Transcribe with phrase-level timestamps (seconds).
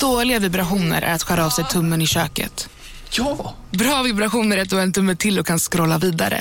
[0.00, 2.68] Dåliga vibrationer är att skära av sig tummen i köket.
[3.10, 3.54] Ja!
[3.70, 6.40] Bra vibrationer är att du har en tumme till och kan scrolla vidare.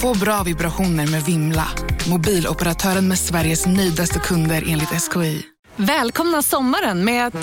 [0.00, 1.68] Få bra vibrationer med Vimla.
[2.08, 5.42] Mobiloperatören med Sveriges nöjdaste kunder enligt SKI.
[5.76, 7.34] Välkomna sommaren med att...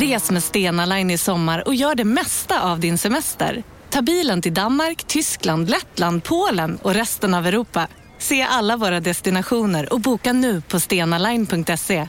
[0.00, 3.62] Res med Stena Line i sommar och gör det mesta av din semester.
[3.90, 7.88] Ta bilen till Danmark, Tyskland, Lettland, Polen och resten av Europa.
[8.18, 12.08] Se alla våra destinationer och boka nu på stenaline.se.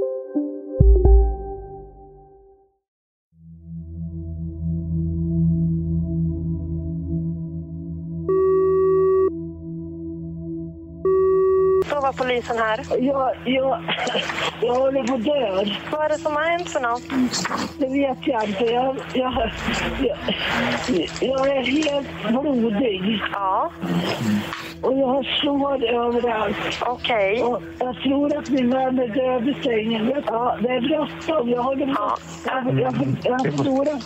[12.11, 12.85] Var polisen här.
[12.99, 13.79] Jag, jag,
[14.61, 15.75] jag håller på att dö.
[15.91, 17.03] Vad är det som har hänt för något?
[17.77, 18.65] Det vet jag inte.
[18.65, 19.51] Jag, jag,
[20.03, 20.17] jag,
[21.21, 23.21] jag är helt blodig.
[23.33, 23.71] Ja.
[24.81, 26.57] Och jag har sår överallt.
[26.85, 27.43] Okej.
[27.43, 27.67] Okay.
[27.79, 30.23] Jag tror att min vän är död i sängen.
[30.27, 31.49] Ja, det är bråttom.
[31.49, 32.15] Jag håller på...
[32.45, 32.63] Ja.
[32.65, 32.93] Jag, jag,
[33.23, 34.01] jag förlorar...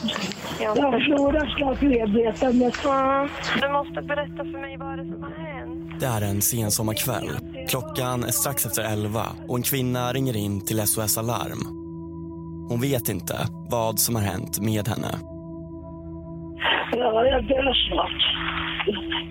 [0.59, 2.86] Jag förlorar snart medvetandet.
[2.86, 3.30] Mm.
[3.62, 6.00] Du måste berätta för mig vad är det som har hänt.
[6.00, 7.30] Det är en sensommarkväll.
[7.70, 11.86] Klockan är strax efter elva och en kvinna ringer in till SOS Alarm.
[12.70, 13.36] Hon vet inte
[13.70, 15.12] vad som har hänt med henne.
[16.92, 18.45] Ja, jag dör snart.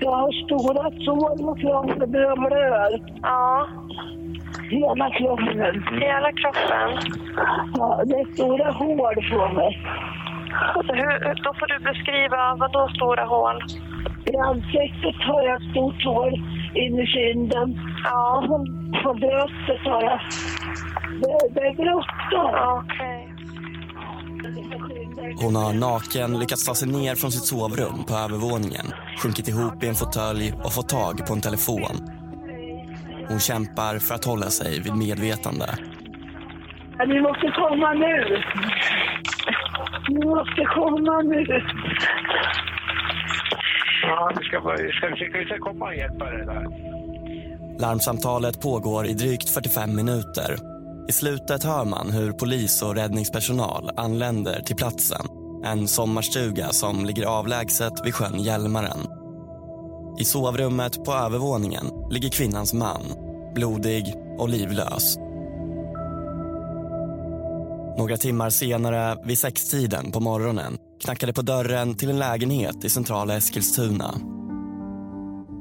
[0.01, 3.01] Jag har stora sår och kroppen blöder.
[3.23, 3.69] Ja.
[4.71, 5.85] Hela kroppen.
[6.01, 6.89] Hela kroppen?
[7.75, 9.79] Ja, det är stora hål på mig.
[10.75, 13.59] Alltså, hur, då får du beskriva, vad då stora hål?
[14.33, 16.33] I ansiktet har jag ett stort hål
[16.75, 17.79] in i kinden.
[18.05, 18.43] Ja.
[19.03, 20.21] På bröstet har jag.
[21.21, 22.55] Det, det är bråttom.
[22.79, 23.14] Okej.
[25.37, 28.87] Hon har naken lyckats ta sig ner från sitt sovrum på övervåningen,
[29.23, 32.11] sjunkit ihop i en fåtölj och fått tag på en telefon.
[33.29, 35.67] Hon kämpar för att hålla sig vid medvetande.
[37.07, 38.43] Ni måste komma nu.
[40.09, 41.63] Ni måste komma nu.
[44.03, 46.67] Ja, vi ska, vi ska, vi ska komma och hjälpa dig där.
[47.81, 50.74] Larmsamtalet pågår i drygt 45 minuter.
[51.09, 55.27] I slutet hör man hur polis och räddningspersonal anländer till platsen.
[55.65, 58.99] En sommarstuga som ligger avlägset vid sjön Hjälmaren.
[60.21, 63.03] I sovrummet på övervåningen ligger kvinnans man,
[63.55, 65.17] blodig och livlös.
[67.99, 73.37] Några timmar senare, vid sextiden på morgonen knackade på dörren till en lägenhet i centrala
[73.37, 74.15] Eskilstuna.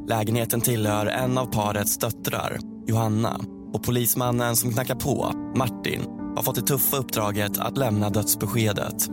[0.07, 3.39] Lägenheten tillhör en av parets döttrar, Johanna
[3.73, 6.01] och polismannen som knackar på, Martin,
[6.35, 9.09] har fått det tuffa uppdraget att lämna dödsbeskedet.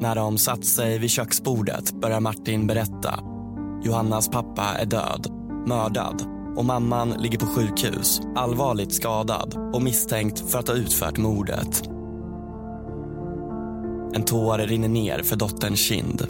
[0.00, 3.20] När de satt sig vid köksbordet börjar Martin berätta.
[3.82, 5.26] Johannas pappa är död,
[5.66, 6.22] mördad
[6.56, 11.82] och mamman ligger på sjukhus, allvarligt skadad och misstänkt för att ha utfört mordet.
[14.14, 16.26] En tår rinner ner för dotterns kind.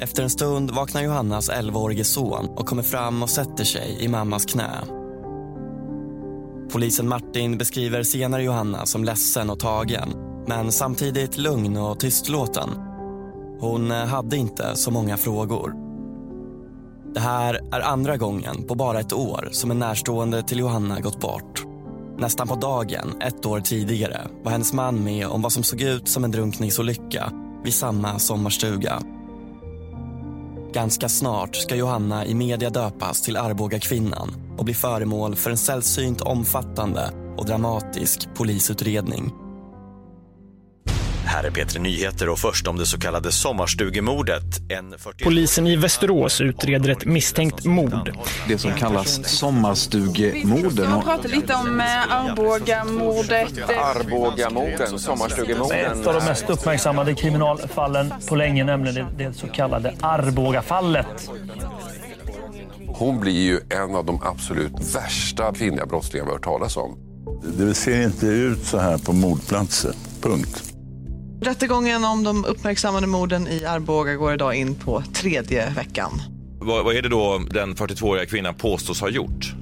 [0.00, 4.46] Efter en stund vaknar Johannas 11-årige son och kommer fram och sätter sig i mammas
[4.46, 5.01] knä.
[6.72, 10.08] Polisen Martin beskriver senare Johanna som ledsen och tagen
[10.46, 12.68] men samtidigt lugn och tystlåten.
[13.60, 15.74] Hon eh, hade inte så många frågor.
[17.14, 21.20] Det här är andra gången på bara ett år som en närstående till Johanna gått
[21.20, 21.64] bort.
[22.18, 26.08] Nästan på dagen, ett år tidigare, var hennes man med om vad som såg ut
[26.08, 27.32] som en drunkningsolycka
[27.64, 29.02] vid samma sommarstuga.
[30.72, 35.58] Ganska snart ska Johanna i media döpas till Arboga kvinnan och bli föremål för en
[35.58, 39.41] sällsynt omfattande och dramatisk polisutredning.
[41.32, 44.42] Här är Peter Nyheter och först om det så kallade sommarstugemordet.
[44.68, 45.24] En 40...
[45.24, 48.12] Polisen i Västerås utreder ett misstänkt mord.
[48.48, 50.70] Det som kallas sommarstugemorden.
[50.70, 53.70] Vi ska prata lite om eh, Arbogamordet.
[53.70, 56.00] Arbogamorden, sommarstugemorden.
[56.00, 61.30] Ett av de mest uppmärksammade kriminalfallen på länge, nämligen det så kallade Arbogafallet.
[62.86, 66.98] Hon blir ju en av de absolut värsta kvinnliga brottslingar vi har hört talas om.
[67.58, 69.92] Det ser inte ut så här på mordplatser.
[70.22, 70.71] Punkt.
[71.42, 76.10] Rättegången om de uppmärksammade morden i Arboga går idag in på tredje veckan.
[76.60, 79.54] Vad, vad är det då den 42-åriga kvinnan påstås ha gjort?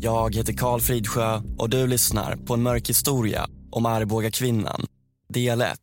[0.00, 4.86] Jag heter Karl Fridsjö och du lyssnar på en mörk historia om Arboga kvinnan.
[5.28, 5.78] Del 1.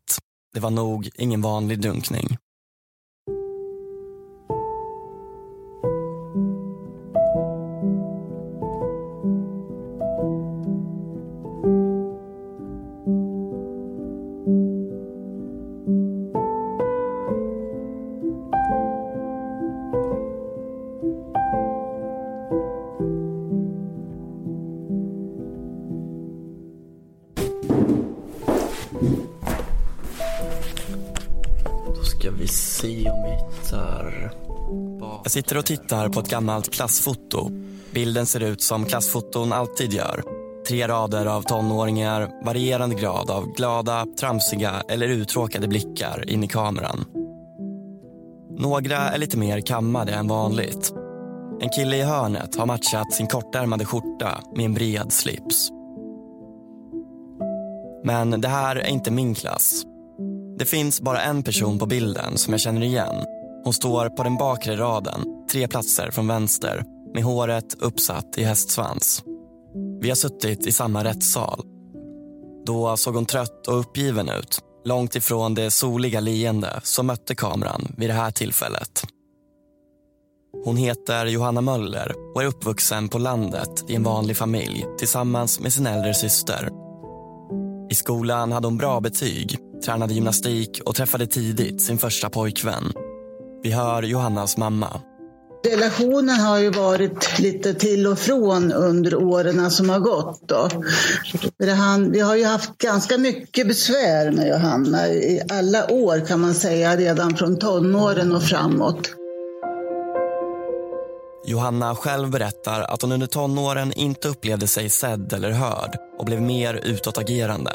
[0.53, 2.37] Det var nog ingen vanlig dunkning.
[35.29, 37.51] Jag sitter och tittar på ett gammalt klassfoto.
[37.91, 40.23] Bilden ser ut som klassfoton alltid gör.
[40.67, 47.05] Tre rader av tonåringar, varierande grad av glada, tramsiga eller uttråkade blickar in i kameran.
[48.59, 50.93] Några är lite mer kammade än vanligt.
[51.61, 55.69] En kille i hörnet har matchat sin kortärmade skjorta med en bred slips.
[58.03, 59.83] Men det här är inte min klass.
[60.57, 63.25] Det finns bara en person på bilden som jag känner igen.
[63.69, 66.83] Hon står på den bakre raden, tre platser från vänster
[67.13, 69.23] med håret uppsatt i hästsvans.
[70.01, 71.61] Vi har suttit i samma rättssal.
[72.65, 77.95] Då såg hon trött och uppgiven ut långt ifrån det soliga leende som mötte kameran
[77.97, 79.03] vid det här tillfället.
[80.65, 85.73] Hon heter Johanna Möller och är uppvuxen på landet i en vanlig familj tillsammans med
[85.73, 86.69] sin äldre syster.
[87.91, 92.93] I skolan hade hon bra betyg, tränade gymnastik och träffade tidigt sin första pojkvän.
[93.63, 95.01] Vi hör Johannas mamma.
[95.65, 100.41] Relationen har ju varit lite till och från under åren som har gått.
[100.47, 100.69] Då.
[102.11, 106.97] Vi har ju haft ganska mycket besvär med Johanna i alla år kan man säga,
[106.97, 109.11] redan från tonåren och framåt.
[111.45, 116.41] Johanna själv berättar att hon under tonåren inte upplevde sig sedd eller hörd och blev
[116.41, 117.71] mer utåtagerande.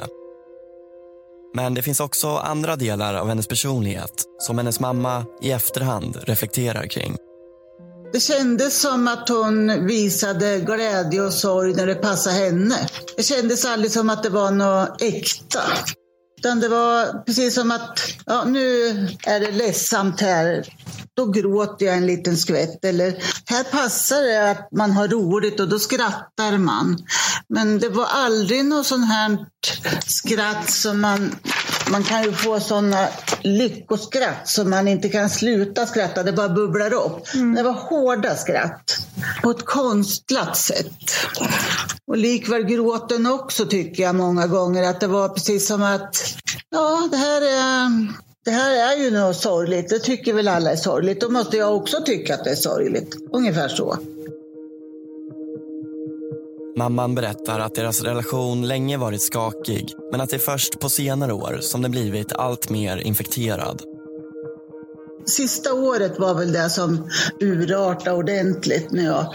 [1.55, 6.87] Men det finns också andra delar av hennes personlighet som hennes mamma i efterhand reflekterar
[6.87, 7.17] kring.
[8.13, 12.89] Det kändes som att hon visade glädje och sorg när det passade henne.
[13.17, 15.61] Det kändes aldrig som att det var något äkta.
[16.39, 18.89] Utan det var precis som att, ja nu
[19.27, 20.65] är det ledsamt här.
[21.17, 22.85] Då gråter jag en liten skvätt.
[22.85, 23.17] Eller
[23.47, 26.99] här passar det att man har roligt och då skrattar man.
[27.49, 29.39] Men det var aldrig något sånt här
[30.07, 31.31] skratt som man
[31.91, 33.09] man kan ju få sådana
[33.43, 37.35] lyckoskratt som man inte kan sluta skratta, det bara bubblar upp.
[37.35, 37.55] Mm.
[37.55, 38.99] Det var hårda skratt
[39.43, 41.15] på ett konstlat sätt.
[42.07, 46.35] Och likväl gråten också tycker jag många gånger att det var precis som att
[46.71, 48.09] ja, det här är
[48.45, 49.89] det här är ju något sorgligt.
[49.89, 51.21] Det tycker väl alla är sorgligt.
[51.21, 53.17] Då måste jag också tycka att det är sorgligt.
[53.33, 53.99] Ungefär så.
[56.77, 61.33] Mamman berättar att deras relation länge varit skakig men att det är först på senare
[61.33, 63.83] år som den blivit allt mer infekterad.
[65.27, 67.09] Sista året var väl det som
[67.41, 68.91] urartade ordentligt.
[68.91, 69.35] När jag,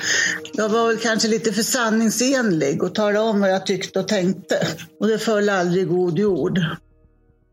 [0.53, 4.67] jag var väl kanske lite för sanningsenlig och talade om vad jag tyckte och tänkte.
[4.99, 6.59] Och det föll aldrig god jord.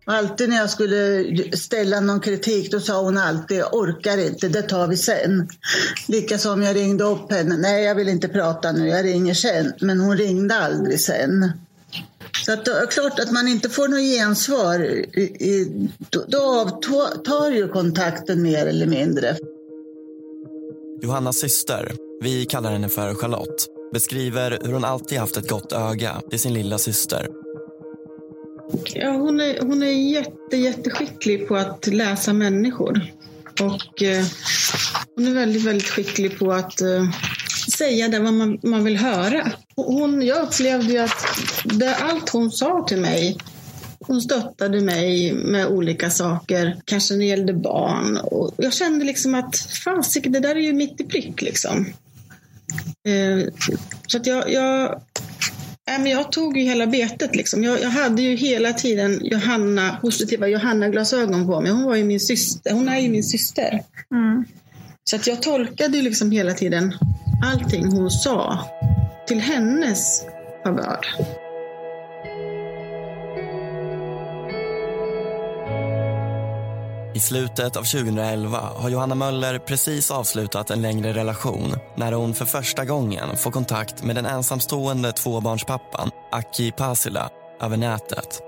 [0.09, 1.25] Alltid när jag skulle
[1.57, 5.49] ställa någon kritik då sa hon alltid jag orkar inte, det tar vi sen.
[6.09, 9.73] Likaså om jag ringde upp henne, nej jag vill inte prata nu, jag ringer sen.
[9.81, 11.53] Men hon ringde aldrig sen.
[12.45, 16.39] Så att det är klart att man inte får något gensvar, i, i, då, då
[16.39, 19.37] avtar ju kontakten mer eller mindre.
[21.03, 26.23] Johannas syster, vi kallar henne för Charlotte, beskriver hur hon alltid haft ett gott öga
[26.31, 27.46] till sin lilla syster
[28.95, 33.13] Ja, hon, är, hon är jätte, jätteskicklig på att läsa människor.
[33.61, 34.25] Och eh,
[35.15, 37.11] hon är väldigt, väldigt skicklig på att eh,
[37.79, 39.53] säga det vad man, man vill höra.
[39.77, 41.27] Hon, jag upplevde ju att
[41.65, 43.37] det, allt hon sa till mig
[44.07, 48.17] hon stöttade mig med olika saker, kanske när det gällde barn.
[48.17, 51.87] Och jag kände liksom att fasiken, det där är ju mitt i prick liksom.
[53.05, 53.49] Eh,
[54.07, 55.01] så att jag, jag
[55.89, 57.37] Nej, men jag tog ju hela betet.
[57.37, 57.65] Liksom.
[57.65, 61.71] Jag, jag hade ju hela tiden Johanna, positiva Johanna-glasögon på mig.
[61.71, 62.73] Hon var ju min syster.
[62.73, 63.83] Hon är ju min syster.
[64.13, 64.45] Mm.
[65.05, 66.95] Så att jag tolkade ju liksom hela tiden
[67.45, 68.59] allting hon sa
[69.27, 70.23] till hennes
[70.65, 70.99] favör.
[77.17, 82.45] I slutet av 2011 har Johanna Möller precis avslutat en längre relation när hon för
[82.45, 87.31] första gången får kontakt med den ensamstående tvåbarnspappan Aki Pasila
[87.61, 88.41] över nätet.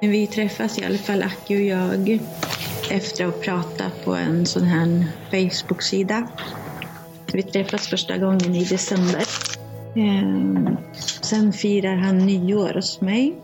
[0.00, 2.18] Vi träffas i alla fall, Aki och jag,
[2.90, 6.28] efter att ha pratat på en sån här Facebook-sida.
[7.32, 9.24] Vi träffas första gången i december.
[9.96, 10.76] Ehm,
[11.20, 13.34] sen firar han nyår hos mig.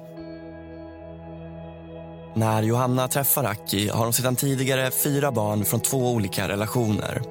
[2.40, 7.22] När Johanna träffar Aki har hon sedan tidigare fyra barn från två olika relationer.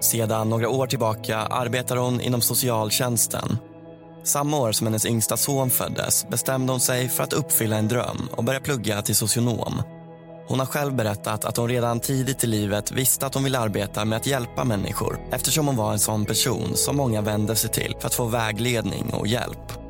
[0.00, 3.58] Sedan några år tillbaka arbetar hon inom socialtjänsten.
[4.24, 8.28] Samma år som hennes yngsta son föddes bestämde hon sig för att uppfylla en dröm
[8.36, 9.82] och börja plugga till socionom.
[10.46, 14.04] Hon har själv berättat att hon redan tidigt i livet visste att hon ville arbeta
[14.04, 17.94] med att hjälpa människor eftersom hon var en sån person som många vände sig till
[18.00, 19.87] för att få vägledning och hjälp.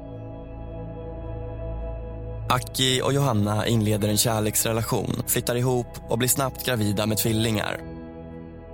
[2.50, 7.80] Aki och Johanna inleder en kärleksrelation, flyttar ihop och blir snabbt gravida med tvillingar.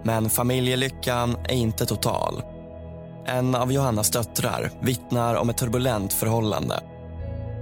[0.05, 2.43] Men familjelyckan är inte total.
[3.27, 6.81] En av Johannas döttrar vittnar om ett turbulent förhållande.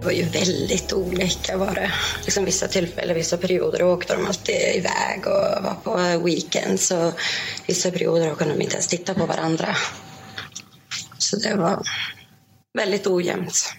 [0.01, 1.93] Det var ju väldigt olika var det.
[2.25, 7.13] Liksom vissa tillfällen, vissa perioder åkte de alltid iväg och var på weekends och
[7.67, 9.77] vissa perioder kunde de inte ens titta på varandra.
[11.19, 11.83] Så det var
[12.79, 13.75] väldigt ojämnt.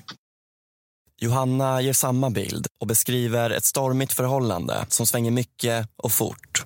[1.21, 6.63] Johanna ger samma bild och beskriver ett stormigt förhållande som svänger mycket och fort.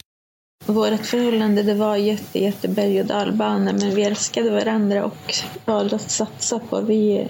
[0.65, 5.33] Vårt förhållande det var jätte, jätte berg och dalbana men vi älskade varandra och
[5.65, 6.81] valde att satsa på.
[6.81, 7.27] Vi,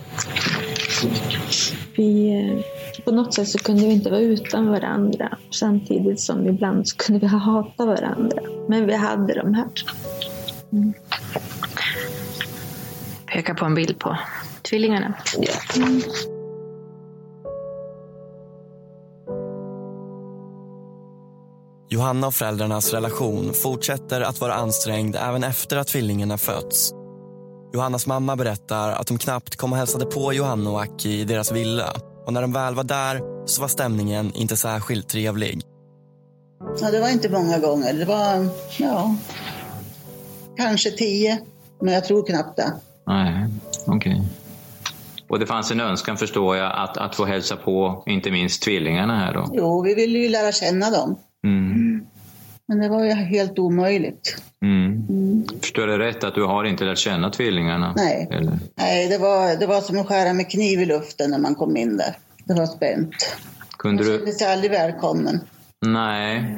[1.98, 2.64] vi,
[3.06, 7.20] på något sätt så kunde vi inte vara utan varandra samtidigt som ibland så kunde
[7.20, 8.42] vi hata varandra.
[8.70, 9.68] Men vi hade de här.
[10.72, 10.94] Mm.
[13.26, 14.18] Peka på en bild på
[14.62, 15.14] tvillingarna.
[15.76, 16.02] Mm.
[21.90, 26.92] Johanna och föräldrarnas relation fortsätter att vara ansträngd även efter att tvillingarna fötts.
[27.74, 31.52] Johannas mamma berättar att de knappt kom och hälsade på Johanna och Aki i deras
[31.52, 31.94] villa.
[32.26, 35.62] Och när de väl var där så var stämningen inte särskilt trevlig.
[36.82, 37.94] Ja, det var inte många gånger.
[37.94, 39.16] Det var, ja,
[40.58, 41.40] kanske tio.
[41.82, 42.74] Men jag tror knappt det.
[43.08, 43.50] Nej,
[43.86, 44.14] okej.
[44.14, 44.26] Okay.
[45.30, 49.18] Och det fanns en önskan, förstår jag, att, att få hälsa på inte minst tvillingarna
[49.18, 49.50] här då?
[49.54, 51.16] Jo, vi ville ju lära känna dem.
[51.46, 52.06] Mm.
[52.68, 54.44] Men det var ju helt omöjligt.
[54.62, 55.06] Mm.
[55.10, 55.48] Mm.
[55.62, 57.94] Förstår jag rätt att du har inte lärt känna tvillingarna?
[57.96, 58.60] Nej, Eller?
[58.76, 61.78] Nej det, var, det var som att skära med kniv i luften när man kom
[61.78, 62.16] in där.
[62.46, 63.38] Det var spänt.
[63.78, 64.18] Kunde man du...
[64.18, 65.40] kände sig aldrig välkommen.
[65.86, 66.56] Nej.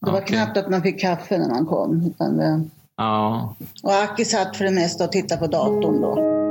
[0.00, 0.36] Det var Okej.
[0.36, 2.06] knappt att man fick kaffe när man kom.
[2.06, 2.64] Utan det...
[2.96, 3.54] Ja.
[3.82, 6.41] Och Aki satt för det mesta och tittade på datorn då.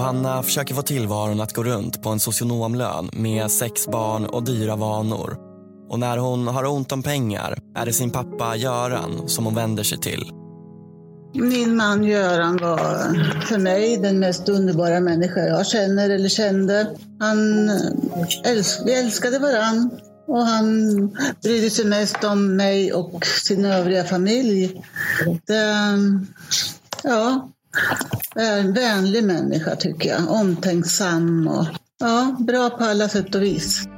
[0.00, 4.76] Johanna försöker få tillvaron att gå runt på en socionomlön med sex barn och dyra
[4.76, 5.36] vanor.
[5.90, 9.82] Och när hon har ont om pengar är det sin pappa Göran som hon vänder
[9.82, 10.30] sig till.
[11.34, 12.78] Min man Göran var
[13.46, 16.86] för mig den mest underbara människa jag känner eller kände.
[17.18, 19.90] Han eh, älsk vi älskade varann
[20.26, 21.08] och han
[21.42, 24.82] brydde sig mest om mig och sin övriga familj.
[25.46, 25.74] Det,
[27.02, 27.48] ja,
[28.34, 30.30] en vänlig människa tycker jag.
[30.30, 31.66] Omtänksam och
[32.00, 33.88] ja, bra på alla sätt och vis.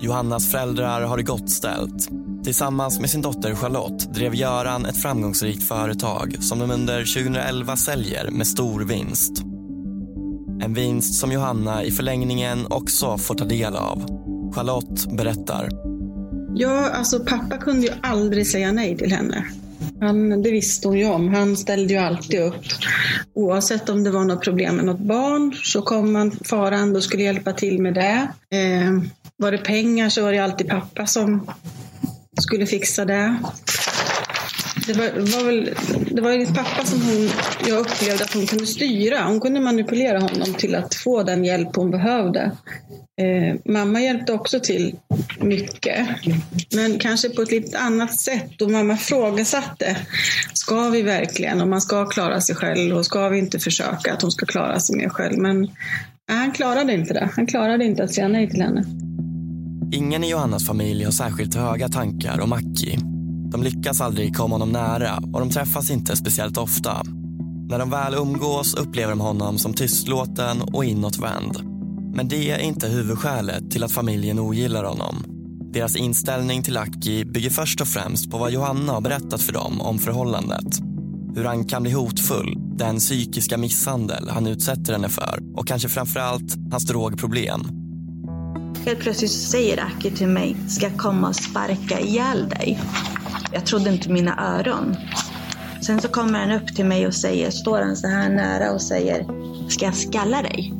[0.00, 2.08] Johannas föräldrar har det gott ställt.
[2.44, 8.30] Tillsammans med sin dotter Charlotte drev Göran ett framgångsrikt företag som de under 2011 säljer
[8.30, 9.42] med stor vinst.
[10.62, 14.06] En vinst som Johanna i förlängningen också får ta del av.
[14.54, 15.68] Charlotte berättar.
[16.54, 19.44] Ja, alltså pappa kunde ju aldrig säga nej till henne.
[20.00, 21.34] Han, det visste hon ju om.
[21.34, 22.64] Han ställde ju alltid upp.
[23.34, 27.22] Oavsett om det var något problem med något barn så kom han farande och skulle
[27.22, 28.28] hjälpa till med det.
[28.56, 28.92] Eh,
[29.36, 31.50] var det pengar så var det alltid pappa som
[32.40, 33.36] skulle fixa det.
[34.86, 35.70] Det var, var väl,
[36.10, 37.30] det var hennes pappa som hon,
[37.68, 39.24] jag upplevde att hon kunde styra.
[39.24, 42.52] Hon kunde manipulera honom till att få den hjälp hon behövde.
[43.20, 44.96] Eh, mamma hjälpte också till
[45.40, 46.08] mycket,
[46.74, 48.62] men kanske på ett lite annat sätt.
[48.62, 49.96] Och mamma frågasatte,
[50.52, 51.60] ska vi verkligen?
[51.60, 54.80] Om man ska klara sig själv och ska vi inte försöka att hon ska klara
[54.80, 55.38] sig mer själv?
[55.38, 55.60] Men
[56.28, 57.28] nej, han klarade inte det.
[57.36, 58.84] Han klarade inte att säga nej till henne.
[59.92, 63.15] Ingen i Johannas familj har särskilt höga tankar om Aki.
[63.56, 67.02] De lyckas aldrig komma honom nära och de träffas inte speciellt ofta.
[67.68, 71.58] När de väl umgås upplever de honom som tystlåten och inåtvänd.
[72.14, 75.24] Men det är inte huvudskälet till att familjen ogillar honom.
[75.72, 79.80] Deras inställning till Aki bygger först och främst på vad Johanna har berättat för dem
[79.80, 80.80] om förhållandet.
[81.34, 86.56] Hur han kan bli hotfull, den psykiska misshandel han utsätter henne för och kanske framförallt
[86.70, 87.85] hans drogproblem.
[88.86, 92.80] Helt plötsligt så säger Aki till mig, ska jag komma och sparka ihjäl dig?
[93.52, 94.96] Jag trodde inte mina öron.
[95.86, 98.82] Sen så kommer han upp till mig och säger, står han så här nära och
[98.82, 99.26] säger,
[99.68, 100.74] ska jag skalla dig?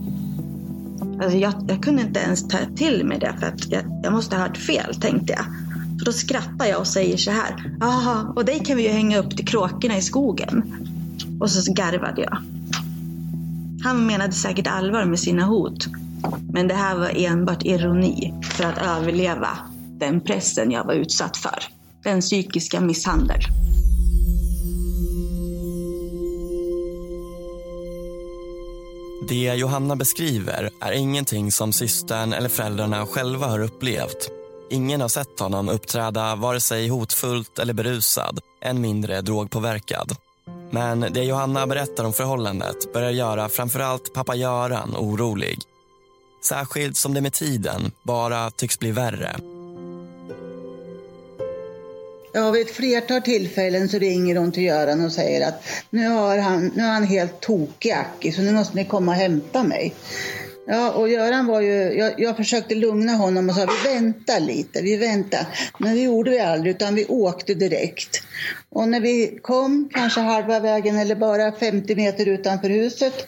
[1.22, 4.36] Alltså jag, jag kunde inte ens ta till mig det för att jag, jag måste
[4.36, 5.44] ha hört fel tänkte jag.
[5.98, 9.18] Så då skrattar jag och säger så här, jaha, och dig kan vi ju hänga
[9.18, 10.62] upp till kråkorna i skogen.
[11.40, 12.38] Och så garvade jag.
[13.84, 15.88] Han menade säkert allvar med sina hot.
[16.52, 19.58] Men det här var enbart ironi för att överleva
[19.98, 21.58] den pressen jag var utsatt för.
[22.04, 23.40] Den psykiska misshandel.
[29.28, 34.30] Det Johanna beskriver är ingenting som systern eller föräldrarna själva har upplevt.
[34.70, 40.16] Ingen har sett honom uppträda vare sig hotfullt eller berusad, än mindre drogpåverkad.
[40.70, 45.58] Men det Johanna berättar om förhållandet börjar göra framförallt pappa Göran orolig.
[46.46, 49.36] Särskilt som det med tiden bara tycks bli värre.
[52.32, 56.38] Ja, vid ett flertal tillfällen så ringer hon till Göran och säger att nu, har
[56.38, 59.94] han, nu är han helt tokig, Aki, så nu måste ni komma och hämta mig.
[60.66, 64.82] Ja, och Göran var ju, jag, jag försökte lugna honom och sa vi väntar lite,
[64.82, 65.46] vi väntar.
[65.78, 68.22] Men det gjorde vi aldrig, utan vi åkte direkt.
[68.70, 73.26] Och när vi kom, kanske halva vägen eller bara 50 meter utanför huset,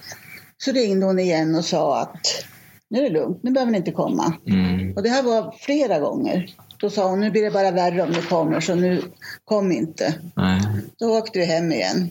[0.59, 2.45] så ringde hon igen och sa att
[2.91, 4.35] nu är det lugnt, nu behöver ni inte komma.
[4.47, 4.93] Mm.
[4.97, 6.51] Och det här var flera gånger.
[6.81, 9.03] Då sa hon, nu blir det bara värre om ni kommer, så nu
[9.45, 10.15] kom inte.
[10.37, 10.61] Nej.
[10.99, 12.11] Då åkte vi hem igen.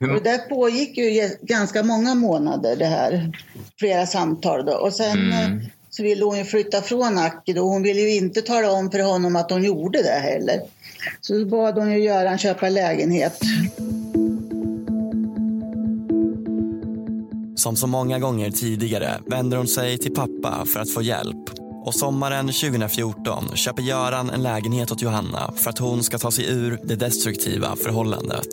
[0.00, 3.32] Och det där pågick ju ganska många månader det här.
[3.78, 4.72] Flera samtal då.
[4.72, 5.58] Och sen Mm.
[5.58, 7.62] eh, så ville hon ju flytta från Aki då.
[7.62, 10.60] Hon ville ju inte tala om för honom att hon gjorde det heller.
[11.20, 13.40] Så då bad hon ju Göran köpa lägenhet.
[17.66, 21.50] Som så många gånger tidigare vänder hon sig till pappa för att få hjälp.
[21.84, 26.46] Och sommaren 2014 köper Göran en lägenhet åt Johanna för att hon ska ta sig
[26.48, 28.46] ur det destruktiva förhållandet.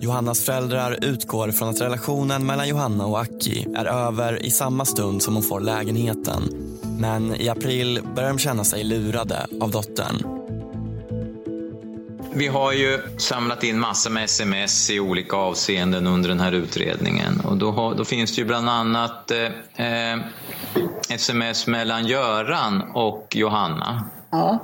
[0.00, 5.22] Johannas föräldrar utgår från att relationen mellan Johanna och Aki är över i samma stund
[5.22, 6.42] som hon får lägenheten.
[6.98, 10.35] Men i april börjar de känna sig lurade av dottern.
[12.36, 17.40] Vi har ju samlat in massor med sms i olika avseenden under den här utredningen.
[17.40, 20.18] Och då, har, då finns det ju bland annat eh, eh,
[21.08, 24.04] sms mellan Göran och Johanna.
[24.30, 24.58] Ja.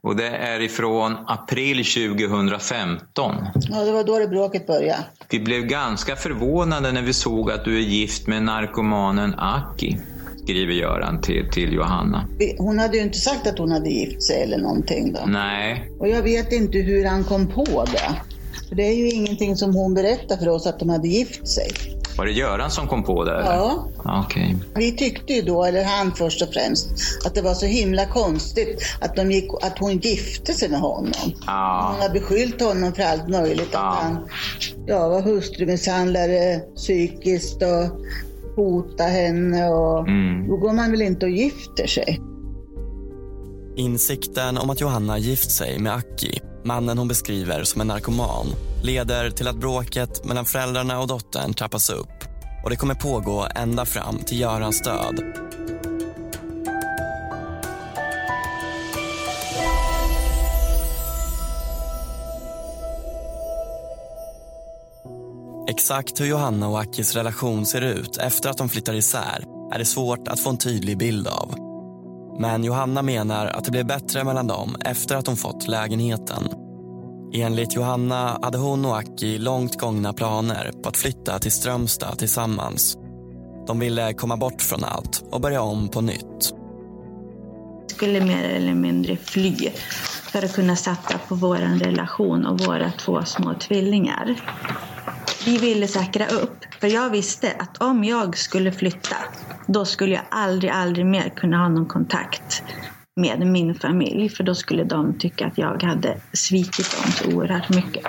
[0.00, 3.34] Och det är ifrån april 2015.
[3.54, 5.04] ja, det var då det bråket började.
[5.28, 9.98] Vi blev ganska förvånade när vi såg att du är gift med narkomanen Aki,
[10.44, 12.28] skriver Göran till, till Johanna.
[12.58, 15.20] Hon hade ju inte sagt att hon hade gift sig eller någonting då.
[15.26, 18.14] Nej, Och jag vet inte hur han kom på det.
[18.68, 21.70] För det är ju ingenting som hon berättade för oss att de hade gift sig.
[22.18, 23.32] var det Göran som kom på det?
[23.32, 23.52] eller?
[23.52, 23.88] Ja.
[24.04, 24.56] Okej.
[24.74, 26.88] Vi tyckte ju då, eller han först och främst,
[27.26, 31.32] att det var så himla konstigt att, de gick, att hon gifte sig med honom.
[31.46, 31.90] Ja.
[31.92, 33.74] Hon har beskyllt honom för allt möjligt.
[33.74, 34.28] Att han
[34.86, 38.00] ja, var hustrumisshandlare psykiskt och
[38.56, 39.68] hota henne.
[39.68, 40.48] Och, Mm.
[40.48, 42.20] Då går man väl inte och gifter sig.
[43.76, 48.46] Insikten om att Johanna gift sig med Aki, mannen hon beskriver som en narkoman,
[48.82, 52.24] leder till att bråket mellan föräldrarna och dottern trappas upp.
[52.64, 55.22] Och det kommer pågå ända fram till Görans död.
[65.74, 69.84] Exakt hur Johanna och Akis relation ser ut efter att de flyttar isär är det
[69.84, 71.54] svårt att få en tydlig bild av.
[72.40, 76.48] Men Johanna menar att det blev bättre mellan dem efter att de fått lägenheten.
[77.34, 82.98] Enligt Johanna hade hon och Aki långt gångna planer på att flytta till Strömstad tillsammans.
[83.66, 86.54] De ville komma bort från allt och börja om på nytt.
[87.86, 89.70] skulle mer eller mindre fly
[90.32, 94.36] för att kunna satsa på vår relation och våra två små tvillingar.
[95.44, 99.16] Vi ville säkra upp, för jag visste att om jag skulle flytta
[99.66, 102.62] då skulle jag aldrig, aldrig mer kunna ha någon kontakt
[103.16, 107.70] med min familj för då skulle de tycka att jag hade svikit dem så oerhört
[107.70, 108.04] mycket.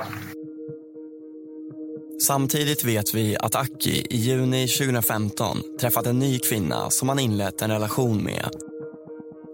[2.21, 7.61] Samtidigt vet vi att Aki i juni 2015 träffat en ny kvinna som han inlett
[7.61, 8.49] en relation med.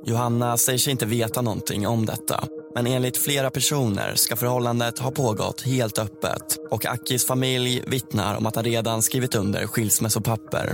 [0.05, 5.11] Johanna säger sig inte veta någonting om detta men enligt flera personer ska förhållandet ha
[5.11, 10.73] pågått helt öppet och Akis familj vittnar om att han redan skrivit under skilsmässopapper.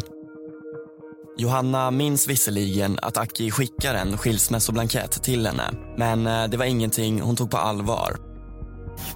[1.38, 7.22] Johanna minns visserligen att Aki skickar en skilsmässoblankett till henne men eh, det var ingenting
[7.22, 8.18] hon tog på allvar.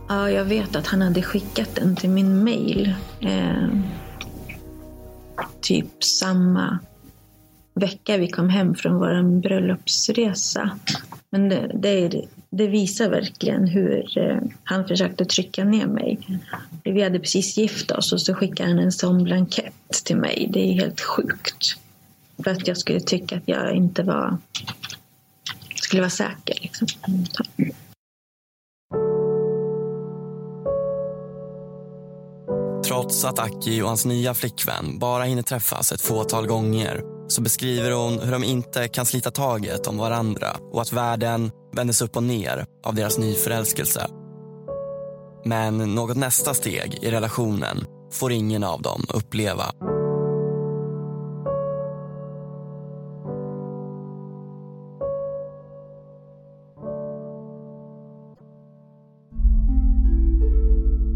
[0.10, 2.94] Ja, jag vet att han hade skickat den till min mail.
[3.22, 3.68] Eh,
[5.62, 6.80] typ samma
[7.74, 10.70] vecka vi kom hem från vår bröllopsresa.
[11.30, 16.20] Men det, det, är- det visar verkligen hur eh, han försökte trycka ner mig.
[16.84, 20.50] Vi hade precis gift oss och så skickade han en sån blankett till mig.
[20.54, 21.78] Det är helt sjukt.
[22.44, 24.38] För att jag skulle tycka att jag inte var
[25.76, 26.58] skulle vara säker.
[26.62, 26.88] Liksom.
[32.88, 37.92] Trots att Aki och hans nya flickvän bara hinner träffas ett fåtal gånger så beskriver
[37.92, 42.24] hon hur de inte kan slita taget om varandra och att världen vändes upp och
[42.24, 44.08] ner av deras nyförälskelse.
[45.46, 49.74] Men något nästa steg i relationen får ingen av dem uppleva.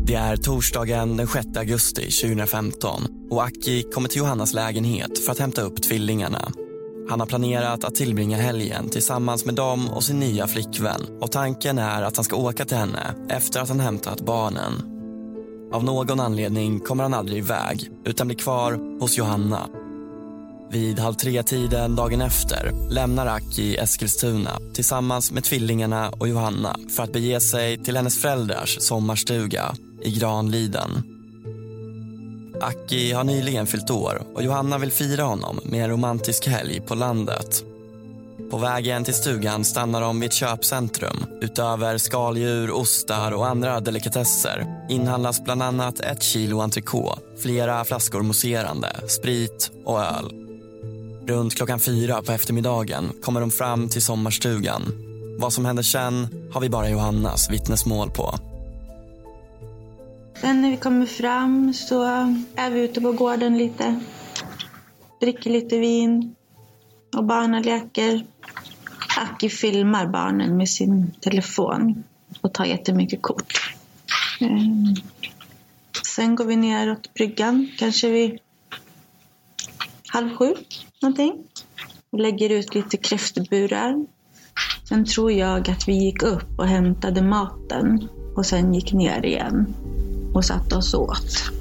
[0.07, 5.39] Det är torsdagen den 6 augusti 2015 och Aki kommer till Johannas lägenhet för att
[5.39, 6.51] hämta upp tvillingarna.
[7.09, 11.79] Han har planerat att tillbringa helgen tillsammans med dem och sin nya flickvän och tanken
[11.79, 14.73] är att han ska åka till henne efter att han hämtat barnen.
[15.73, 19.69] Av någon anledning kommer han aldrig iväg utan blir kvar hos Johanna.
[20.71, 27.13] Vid halv tre-tiden dagen efter lämnar Aki Eskilstuna tillsammans med tvillingarna och Johanna för att
[27.13, 31.14] bege sig till hennes föräldrars sommarstuga i Granliden.
[32.61, 36.95] Aki har nyligen fyllt år och Johanna vill fira honom med en romantisk helg på
[36.95, 37.63] landet.
[38.51, 41.25] På vägen till stugan stannar de vid ett köpcentrum.
[41.41, 48.95] Utöver skaldjur, ostar och andra delikatesser inhandlas bland annat ett kilo entrecote, flera flaskor mousserande,
[49.07, 50.31] sprit och öl.
[51.27, 54.81] Runt klockan fyra på eftermiddagen kommer de fram till sommarstugan.
[55.39, 58.39] Vad som händer sen har vi bara Johannas vittnesmål på.
[60.45, 62.03] Sen när vi kommer fram så
[62.55, 63.99] är vi ute på gården lite.
[65.21, 66.35] Dricker lite vin
[67.15, 68.25] och barnen leker.
[69.17, 72.03] Aki filmar barnen med sin telefon
[72.41, 73.75] och tar jättemycket kort.
[74.41, 74.49] Eh,
[76.15, 78.39] sen går vi neråt bryggan, kanske vid
[80.07, 80.53] halv sju
[81.01, 81.33] någonting.
[82.09, 84.05] Och lägger ut lite kräftburar.
[84.89, 89.75] Sen tror jag att vi gick upp och hämtade maten och sen gick ner igen
[90.35, 91.51] och satte oss åt.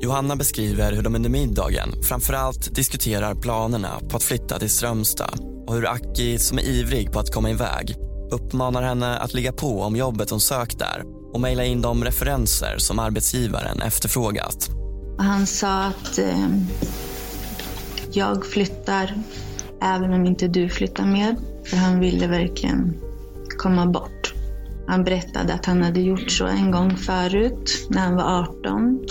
[0.00, 5.74] Johanna beskriver hur de under middagen framförallt diskuterar planerna på att flytta till Strömstad och
[5.74, 7.94] hur Aki, som är ivrig på att komma iväg,
[8.30, 12.78] uppmanar henne att ligga på om jobbet hon sökt där och mejla in de referenser
[12.78, 14.70] som arbetsgivaren efterfrågat.
[15.18, 16.48] Han sa att eh,
[18.12, 19.14] jag flyttar
[19.82, 21.36] även om inte du flyttar med.
[21.64, 22.94] För han ville verkligen
[23.58, 24.15] komma bort.
[24.86, 29.06] Han berättade att han hade gjort så en gång förut när han var 18.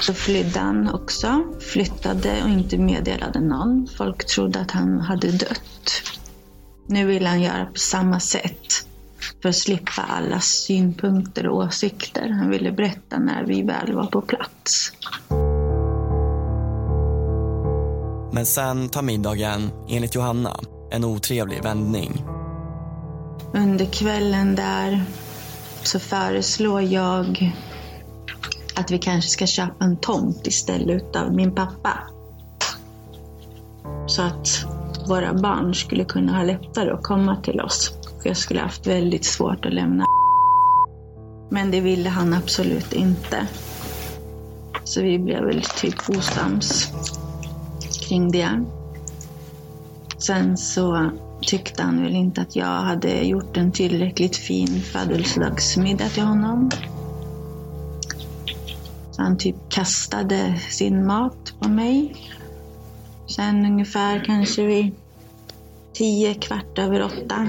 [0.00, 3.88] Så flydde han också, flyttade och inte meddelade någon.
[3.96, 6.02] Folk trodde att han hade dött.
[6.86, 8.86] Nu vill han göra på samma sätt
[9.42, 12.28] för att slippa alla synpunkter och åsikter.
[12.28, 14.92] Han ville berätta när vi väl var på plats.
[18.32, 22.24] Men sen tar middagen, enligt Johanna, en otrevlig vändning.
[23.56, 25.02] Under kvällen där
[25.82, 27.54] så föreslår jag
[28.74, 31.98] att vi kanske ska köpa en tomt istället av min pappa.
[34.06, 34.64] Så att
[35.08, 37.92] våra barn skulle kunna ha lättare att komma till oss.
[38.22, 40.04] För jag skulle haft väldigt svårt att lämna
[41.50, 43.46] Men det ville han absolut inte.
[44.84, 46.92] Så vi blev väl typ osams
[48.08, 48.64] kring det.
[50.18, 51.10] Sen så
[51.46, 56.70] tyckte han väl inte att jag hade gjort en tillräckligt fin födelsedagsmiddag till honom.
[59.12, 62.16] Så han typ kastade sin mat på mig.
[63.28, 64.94] Sen ungefär kanske vid
[65.92, 67.48] tio, kvart över åtta.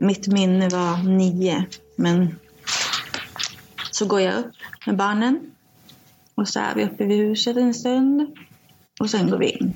[0.00, 1.64] Mitt minne var nio,
[1.96, 2.38] men
[3.90, 4.54] så går jag upp
[4.86, 5.50] med barnen.
[6.34, 8.36] Och så är vi uppe vid huset en stund.
[9.00, 9.74] Och sen går vi in.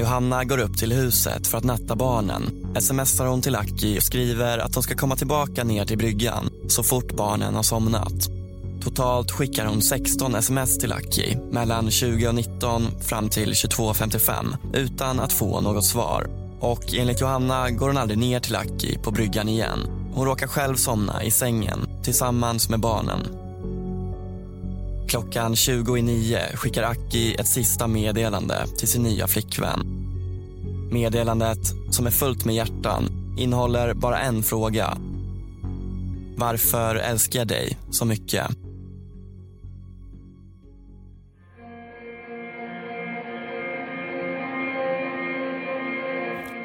[0.00, 2.42] Johanna går upp till huset för att natta barnen
[2.80, 6.82] smsar hon till Aki och skriver att de ska komma tillbaka ner till bryggan så
[6.82, 8.28] fort barnen har somnat.
[8.84, 15.60] Totalt skickar hon 16 sms till Aki mellan 20.19 fram till 22.55 utan att få
[15.60, 16.26] något svar.
[16.60, 19.78] Och enligt Johanna går hon aldrig ner till Aki på bryggan igen.
[20.14, 23.49] Hon råkar själv somna i sängen tillsammans med barnen.
[25.10, 29.80] Klockan 20 i nio skickar Aki ett sista meddelande till sin nya flickvän.
[30.92, 31.58] Meddelandet,
[31.90, 34.98] som är fullt med hjärtan, innehåller bara en fråga.
[36.36, 38.46] Varför älskar jag dig så mycket?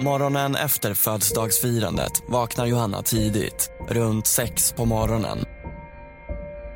[0.01, 5.54] Morgonen efter födelsedagsfirandet vaknar Johanna tidigt, runt sex på morgonen.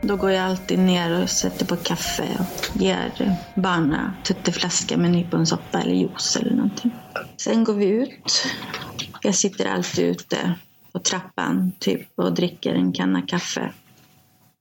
[0.02, 5.82] Då går jag alltid ner och sätter på kaffe och ger barnen tutteflaska med nyponsoppa
[5.82, 6.92] eller juice eller någonting.
[7.38, 8.46] Sen går vi ut
[9.22, 10.56] Jag sitter alltid ute
[10.92, 13.74] på trappan typ och dricker en kanna kaffe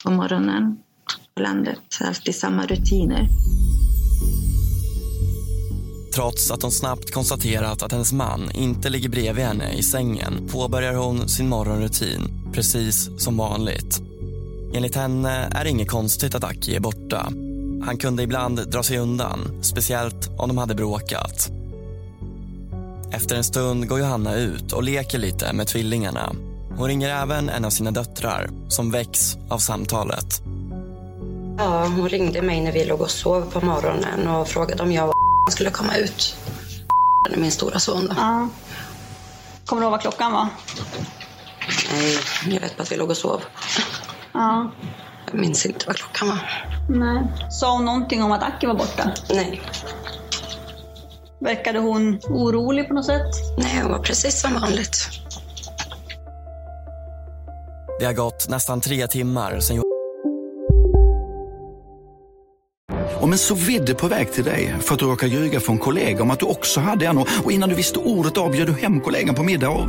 [0.05, 0.77] på morgonen
[1.35, 1.79] på landet.
[2.01, 3.29] Alltid samma rutiner.
[6.15, 10.95] Trots att hon snabbt konstaterat att hennes man inte ligger bredvid henne i sängen påbörjar
[10.95, 14.08] hon sin morgonrutin precis som vanligt.
[14.75, 17.33] Enligt henne är det inget konstigt att Aki är borta.
[17.85, 21.51] Han kunde ibland dra sig undan, speciellt om de hade bråkat.
[23.13, 26.33] Efter en stund går Johanna ut och leker lite med tvillingarna.
[26.77, 30.43] Hon ringer även en av sina döttrar som väcks av samtalet.
[31.59, 35.13] Ja, hon ringde mig när vi låg och sov på morgonen och frågade om jag
[35.51, 36.37] skulle komma ut.
[37.37, 38.15] Min stora son då.
[38.17, 38.49] Ja.
[39.67, 40.49] Kommer du ihåg vad klockan var?
[41.93, 42.19] Nej,
[42.55, 43.43] jag vet bara att vi låg och sov.
[44.39, 44.71] Ja.
[45.27, 46.39] Jag minns inte vad klockan var.
[46.89, 47.23] Nej.
[47.51, 49.11] Sa hon någonting om att Aki var borta?
[49.31, 49.61] Nej.
[51.41, 53.31] Verkade hon orolig på något sätt?
[53.59, 55.09] Nej, hon var precis som vanligt.
[58.01, 59.83] Det har gått nästan tre timmar sen
[63.21, 66.23] Om en så vidde på väg till dig för att du råkar ljuga från kollega
[66.23, 69.35] om att du också hade en och innan du visste ordet av du hem kollegan
[69.35, 69.89] på middag och...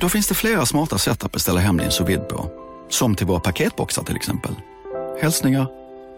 [0.00, 2.65] Då finns det flera smarta sätt att beställa hem din sous på.
[2.88, 4.52] Som till våra paketboxar till exempel.
[5.22, 5.66] Hälsningar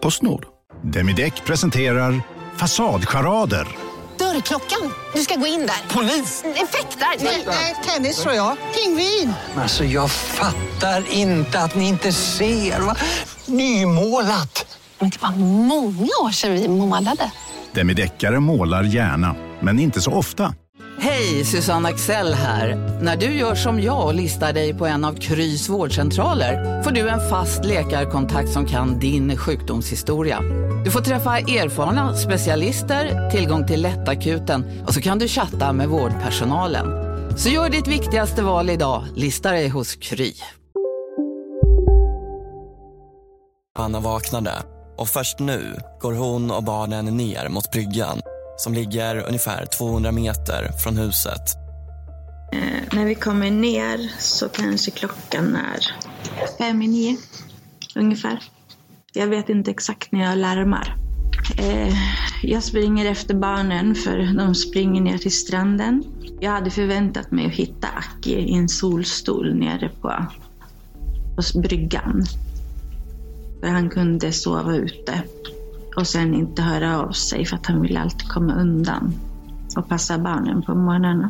[0.01, 0.45] Postnord.
[0.83, 2.21] Demideck presenterar
[2.57, 3.67] Fasadcharader.
[4.19, 4.93] Dörrklockan.
[5.13, 5.93] Du ska gå in där.
[5.95, 6.43] Polis?
[6.43, 7.23] Effektar?
[7.45, 8.57] Nej, tennis tror jag.
[8.75, 9.33] Pingvin.
[9.55, 12.79] Alltså jag fattar inte att ni inte ser.
[12.79, 12.95] Va?
[13.45, 14.77] Nymålat.
[14.99, 15.31] Men det var
[15.65, 17.31] många år sedan vi målade.
[17.73, 20.53] Demideckare målar gärna, men inte så ofta.
[21.01, 22.75] Hej, Susanne Axel här.
[23.01, 27.09] När du gör som jag och listar dig på en av Krys vårdcentraler får du
[27.09, 30.39] en fast läkarkontakt som kan din sjukdomshistoria.
[30.85, 36.87] Du får träffa erfarna specialister, tillgång till lättakuten och så kan du chatta med vårdpersonalen.
[37.37, 40.33] Så gör ditt viktigaste val idag, lista dig hos Kry.
[43.77, 44.53] Anna vaknade
[44.97, 48.21] och först nu går hon och barnen ner mot bryggan
[48.59, 51.41] som ligger ungefär 200 meter från huset.
[52.51, 55.95] Eh, när vi kommer ner så kanske klockan är
[56.57, 57.17] fem i nio,
[57.95, 58.43] ungefär.
[59.13, 60.95] Jag vet inte exakt när jag larmar.
[61.57, 61.93] Eh,
[62.43, 66.03] jag springer efter barnen för de springer ner till stranden.
[66.39, 70.25] Jag hade förväntat mig att hitta Aki i en solstol nere på,
[71.35, 72.25] på bryggan.
[73.59, 75.23] För han kunde sova ute
[75.99, 79.13] och sen inte höra av sig för att han vill alltid komma undan
[79.75, 81.29] och passa barnen på morgnarna.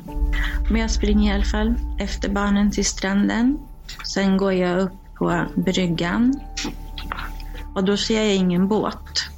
[0.69, 3.57] Men jag springer i alla fall efter barnen till stranden.
[4.05, 6.39] Sen går jag upp på bryggan
[7.75, 9.29] och då ser jag ingen båt.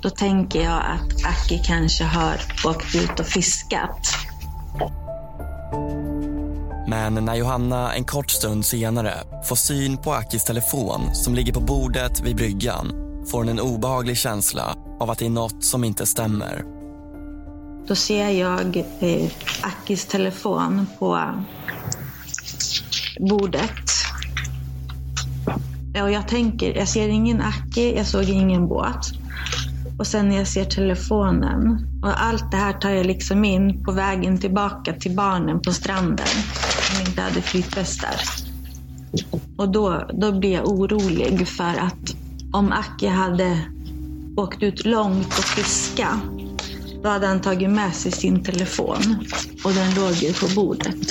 [0.00, 4.08] Då tänker jag att Aki kanske har åkt ut och fiskat.
[6.88, 11.60] Men när Johanna en kort stund senare får syn på Akis telefon som ligger på
[11.60, 16.06] bordet vid bryggan får hon en obehaglig känsla av att det är något som inte
[16.06, 16.64] stämmer.
[17.86, 19.30] Då ser jag eh,
[19.62, 21.20] Akis telefon på
[23.20, 23.90] bordet.
[26.02, 29.06] Och jag tänker, jag ser ingen Aki, jag såg ingen båt.
[29.98, 31.86] Och sen när jag ser telefonen.
[32.02, 36.26] Och allt det här tar jag liksom in på vägen tillbaka till barnen på stranden.
[36.80, 38.14] Som inte hade flytvästar.
[39.56, 42.14] Och då, då blir jag orolig för att
[42.52, 43.58] om Aki hade
[44.36, 46.20] åkt ut långt och fiska
[47.02, 49.24] då hade han tagit med sig sin telefon
[49.64, 51.08] och den låg ju på bordet.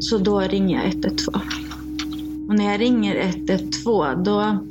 [0.00, 1.40] Så då ringer jag 112.
[2.48, 4.66] Och när jag ringer 112 då...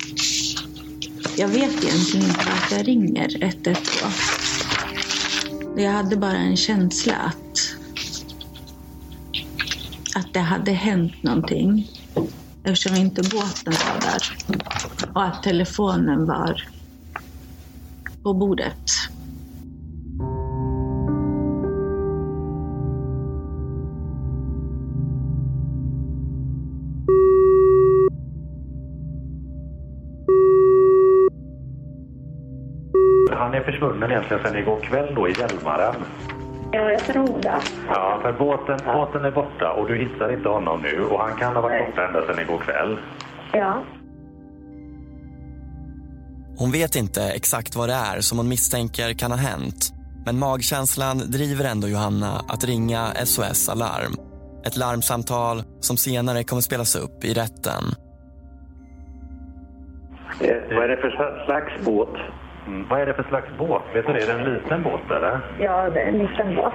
[1.36, 4.12] Jag vet egentligen inte att jag ringer 112.
[5.76, 7.76] Jag hade bara en känsla att,
[10.16, 11.88] att det hade hänt någonting.
[12.64, 14.22] Eftersom inte båten var där.
[15.14, 16.62] Och att telefonen var
[18.22, 18.90] på bordet.
[33.30, 35.94] Han är försvunnen egentligen sedan igår kväll då i Hjälmaren.
[36.72, 37.60] Ja, jag tror det.
[37.88, 41.54] Ja, för båten, båten är borta och du hittar inte honom nu och han kan
[41.54, 42.98] ha varit borta ända sedan igår kväll.
[43.52, 43.82] Ja.
[46.58, 49.92] Hon vet inte exakt vad det är som hon misstänker kan ha hänt.
[50.24, 54.12] Men magkänslan driver ändå Johanna att ringa SOS Alarm.
[54.66, 57.82] Ett larmsamtal som senare kommer spelas upp i rätten.
[60.40, 62.16] Eh, vad är det för slags båt?
[62.66, 62.86] Mm.
[62.88, 63.82] Vad är det för slags båt?
[63.94, 64.22] Vet du det?
[64.22, 65.40] Är det en liten båt eller?
[65.60, 66.72] Ja, det är en liten båt.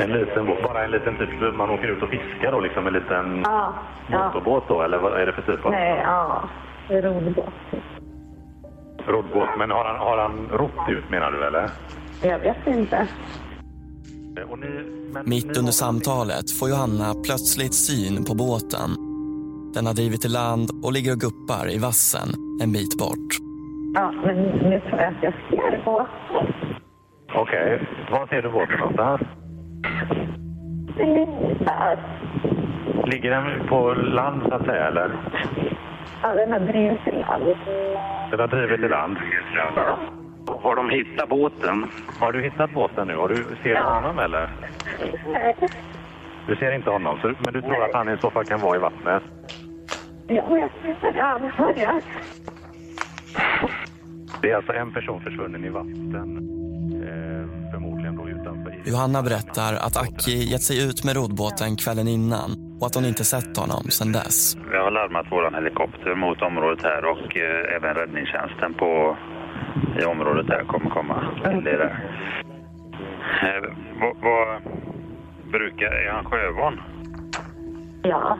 [0.00, 2.92] En liten båt, bara en liten typ, man åker ut och fiskar då liksom en
[2.92, 3.74] liten Ja,
[4.10, 4.26] ja.
[4.26, 6.48] motorbåt då, eller vad är det för typ av Nej, ja.
[6.88, 7.52] Det är roddbåt.
[9.06, 9.48] roddbåt?
[9.58, 11.70] Men har han, har han rott ut menar du eller?
[12.22, 13.06] Jag vet inte.
[14.50, 14.66] Och ni,
[15.24, 18.90] Mitt under samtalet får Johanna plötsligt syn på båten.
[19.74, 22.28] Den har drivit i land och ligger och guppar i vassen
[22.62, 23.47] en bit bort.
[23.98, 26.06] Ja, men nu tror jag att jag ser båt.
[27.34, 27.80] Okej,
[28.10, 29.20] var ser du båten någonstans?
[31.58, 31.98] Där.
[33.04, 35.10] Ligger den på land så att säga eller?
[36.22, 37.44] Ja, den har drivit till land.
[38.30, 39.16] Den har drivit i land?
[40.62, 41.86] Har de hittat båten?
[42.20, 43.16] Har du hittat båten nu?
[43.16, 44.50] Har du, ser du honom eller?
[45.32, 45.56] Nej.
[46.46, 48.76] Du ser inte honom, så, men du tror att han i så fall kan vara
[48.76, 49.22] i vattnet?
[50.28, 52.02] Jag vet inte.
[54.42, 56.36] Det är alltså en person försvunnen i vatten.
[57.08, 58.82] Eh, förmodligen då utanför.
[58.84, 63.24] Johanna berättar att Aki gett sig ut med roddbåten kvällen innan och att hon inte
[63.24, 64.56] sett honom sedan dess.
[64.72, 69.16] Vi har larmat vår helikopter mot området här och eh, även räddningstjänsten på,
[70.00, 72.10] i området här kommer komma till där.
[73.42, 74.62] Eh, vad, vad
[75.52, 76.80] brukar, är han sjövan?
[78.02, 78.38] Ja,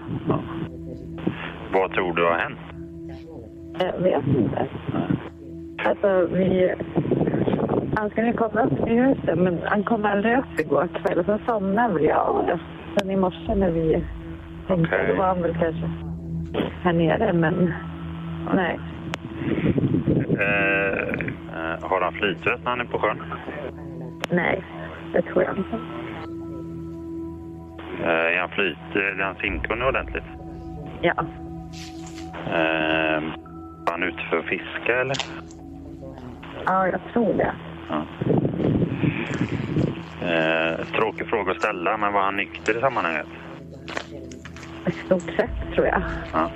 [1.72, 2.59] Vad tror du har hänt?
[3.79, 4.68] jag vet inte.
[5.85, 6.75] Alltså, vi...
[7.97, 11.25] Han skulle komma upp till huset, men han kom aldrig upp igår kväll.
[11.25, 12.61] Så somnade väl jag av det.
[12.99, 14.05] Sen i morse när vi
[14.67, 15.91] tänkte, då var han väl kanske
[16.83, 17.75] här nere, men
[18.55, 18.79] nej.
[20.41, 21.09] Eh,
[21.55, 23.23] eh, har han flytväst när han är på sjön?
[24.31, 24.62] Nej,
[25.12, 25.77] det tror jag inte.
[28.03, 30.25] Eh, är han flyt, är han simkunnig ordentligt?
[31.01, 31.14] Ja.
[32.47, 33.23] Eh,
[33.87, 35.17] var han ute för att fiska eller?
[36.69, 37.55] Ja, jag tror det.
[37.89, 38.07] Ja.
[40.29, 43.27] Eh, tråkig fråga att ställa, men var han nykter i sammanhanget?
[44.87, 46.03] I stort sett, tror jag.
[46.33, 46.51] Ja.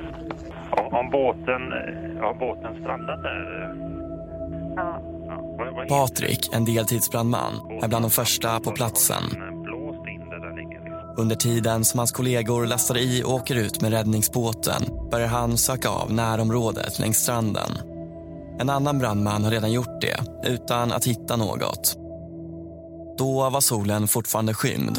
[0.70, 1.72] Om, om båten,
[2.20, 3.74] har båten strandat där?
[4.76, 5.02] Ja.
[5.88, 9.22] Patrik, en deltidsbrandman, är bland de första på platsen.
[11.16, 15.88] Under tiden som hans kollegor lastar i och åker ut med räddningsbåten börjar han söka
[15.88, 17.91] av närområdet längs stranden.
[18.58, 21.96] En annan brandman har redan gjort det, utan att hitta något.
[23.18, 24.98] Då var solen fortfarande skymd.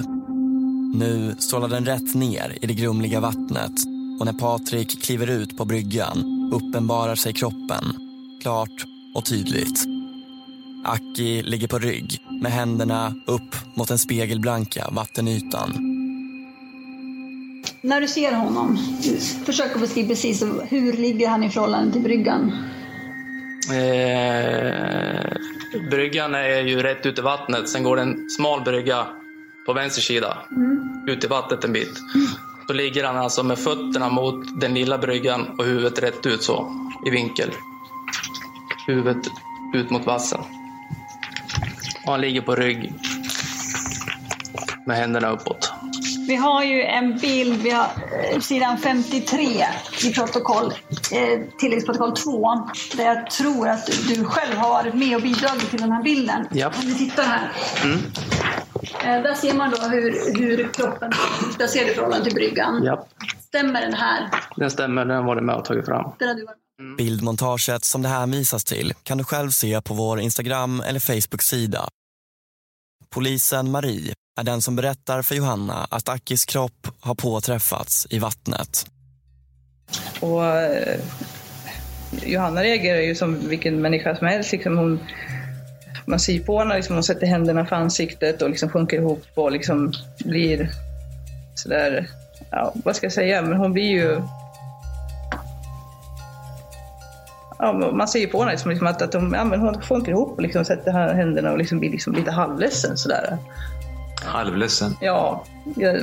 [0.95, 3.71] Nu strålar den rätt ner i det grumliga vattnet
[4.19, 7.83] och när Patrik kliver ut på bryggan uppenbarar sig kroppen,
[8.41, 8.85] klart
[9.15, 9.85] och tydligt.
[10.85, 15.89] Aki ligger på rygg med händerna upp mot den spegelblanka vattenytan.
[17.81, 18.77] När du ser honom,
[19.45, 22.51] försök att beskriva precis hur ligger han i förhållande till bryggan.
[23.71, 25.23] Eh,
[25.89, 27.69] bryggan är ju rätt ut i vattnet.
[27.69, 29.07] Sen går det en smal brygga
[29.65, 30.37] på vänster sida.
[31.07, 31.99] Ut i vattnet en bit.
[32.67, 36.71] Då ligger han alltså med fötterna mot den lilla bryggan och huvudet rätt ut så.
[37.05, 37.51] I vinkel.
[38.87, 39.27] Huvudet
[39.75, 40.41] ut mot vassen.
[42.05, 42.93] Och han ligger på rygg.
[44.85, 45.73] Med händerna uppåt.
[46.27, 47.87] Vi har ju en bild, vi har
[48.33, 49.65] eh, sidan 53
[50.03, 50.73] i protokoll,
[51.11, 55.79] eh, tilläggsprotokoll 2, där jag tror att du själv har varit med och bidragit till
[55.79, 56.47] den här bilden.
[56.51, 56.67] Ja.
[56.67, 57.51] Om vi tittar här.
[57.83, 57.99] Mm.
[58.83, 61.11] Eh, där ser man då hur, hur kroppen
[61.57, 62.81] där ser i förhållande till bryggan.
[62.83, 63.07] Ja,
[63.47, 64.29] Stämmer den här?
[64.55, 65.05] den stämmer.
[65.05, 66.11] Den har varit med och tagit fram.
[66.19, 66.57] Den har du varit
[66.97, 71.89] Bildmontaget som det här visas till kan du själv se på vår Instagram eller Facebook-sida.
[73.13, 78.85] Polisen Marie är den som berättar för Johanna att Akis kropp har påträffats i vattnet.
[80.19, 80.99] Och eh,
[82.25, 84.51] Johanna reagerar ju som vilken människa som helst.
[84.51, 84.99] Liksom hon,
[86.05, 89.51] man ser på henne, liksom, hon sätter händerna för ansiktet och liksom sjunker ihop och
[89.51, 89.93] liksom
[90.25, 90.69] blir
[91.55, 92.09] sådär,
[92.51, 94.21] ja, vad ska jag säga, men hon blir ju
[97.59, 100.11] Ja, man ser ju på henne liksom, liksom att, att hon, ja, men hon sjunker
[100.11, 103.37] ihop och liksom sätter händerna och liksom blir liksom lite halvledsen sådär.
[104.25, 104.95] Halvledsen.
[105.01, 105.45] Ja,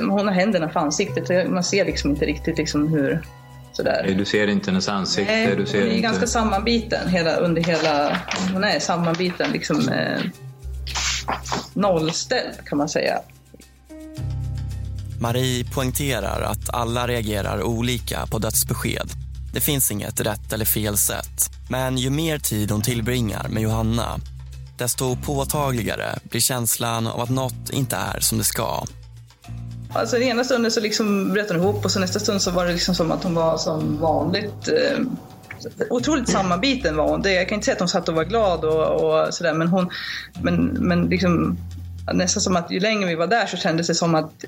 [0.09, 3.21] hon har händerna för ansiktet och man ser liksom inte riktigt liksom hur
[3.71, 4.13] sådär.
[4.17, 5.33] Du ser inte hennes ansikte.
[5.33, 6.01] Nej, du ser hon är inte...
[6.01, 8.17] ganska sammanbiten hela, under hela...
[8.53, 10.19] Hon är sammanbiten, liksom eh,
[11.73, 13.19] nollställd kan man säga.
[15.21, 19.09] Marie poängterar att alla reagerar olika på dödsbesked.
[19.53, 21.51] Det finns inget rätt eller fel sätt.
[21.69, 24.19] Men ju mer tid hon tillbringar med Johanna
[24.81, 28.83] desto påtagligare blir känslan av att något inte är som det ska.
[29.93, 32.65] Alltså den ena stunden så liksom bröt hon ihop och så nästa stund så var
[32.65, 34.67] det liksom som att hon var som vanligt.
[34.67, 34.99] Eh,
[35.89, 37.21] otroligt sammanbiten var hon.
[37.21, 39.67] Det, jag kan inte säga att hon satt och var glad och, och sådär men
[39.67, 39.89] hon,
[40.41, 41.57] men, men liksom
[42.13, 44.45] nästan som att ju längre vi var där så kändes det som att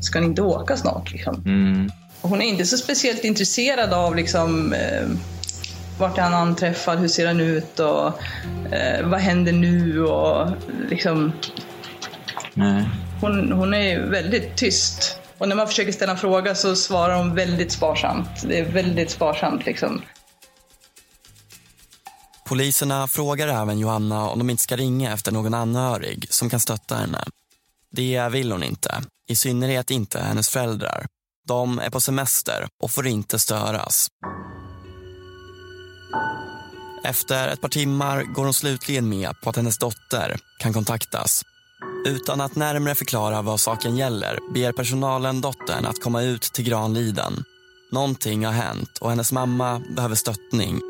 [0.00, 1.12] ska ni inte åka snart?
[1.12, 1.42] Liksom.
[1.44, 1.90] Mm.
[2.22, 5.08] Hon är inte så speciellt intresserad av liksom, eh,
[5.98, 8.06] vart är han anträffad, hur ser han ut och
[8.72, 10.48] eh, vad händer nu och
[10.90, 11.32] liksom
[12.54, 12.84] Nej.
[13.20, 15.16] hon, hon är väldigt tyst.
[15.38, 18.28] Och när man försöker ställa en fråga så svarar hon väldigt sparsamt.
[18.44, 20.02] Det är väldigt sparsamt liksom.
[22.44, 26.94] Poliserna frågar även Johanna om de inte ska ringa efter någon anhörig som kan stötta
[26.94, 27.24] henne.
[27.90, 31.06] Det vill hon inte, i synnerhet inte hennes föräldrar.
[31.50, 34.08] De är på semester och får inte störas.
[37.04, 41.42] Efter ett par timmar går hon slutligen med på att hennes dotter kan kontaktas.
[42.06, 47.44] Utan att närmare förklara vad saken gäller ber personalen dottern att komma ut till Granliden.
[47.92, 50.80] Någonting har hänt och hennes mamma behöver stöttning.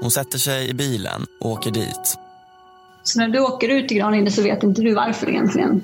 [0.00, 2.18] Hon sätter sig i bilen och åker dit.
[3.02, 5.82] Så när du åker ut till Granliden så vet inte du varför egentligen?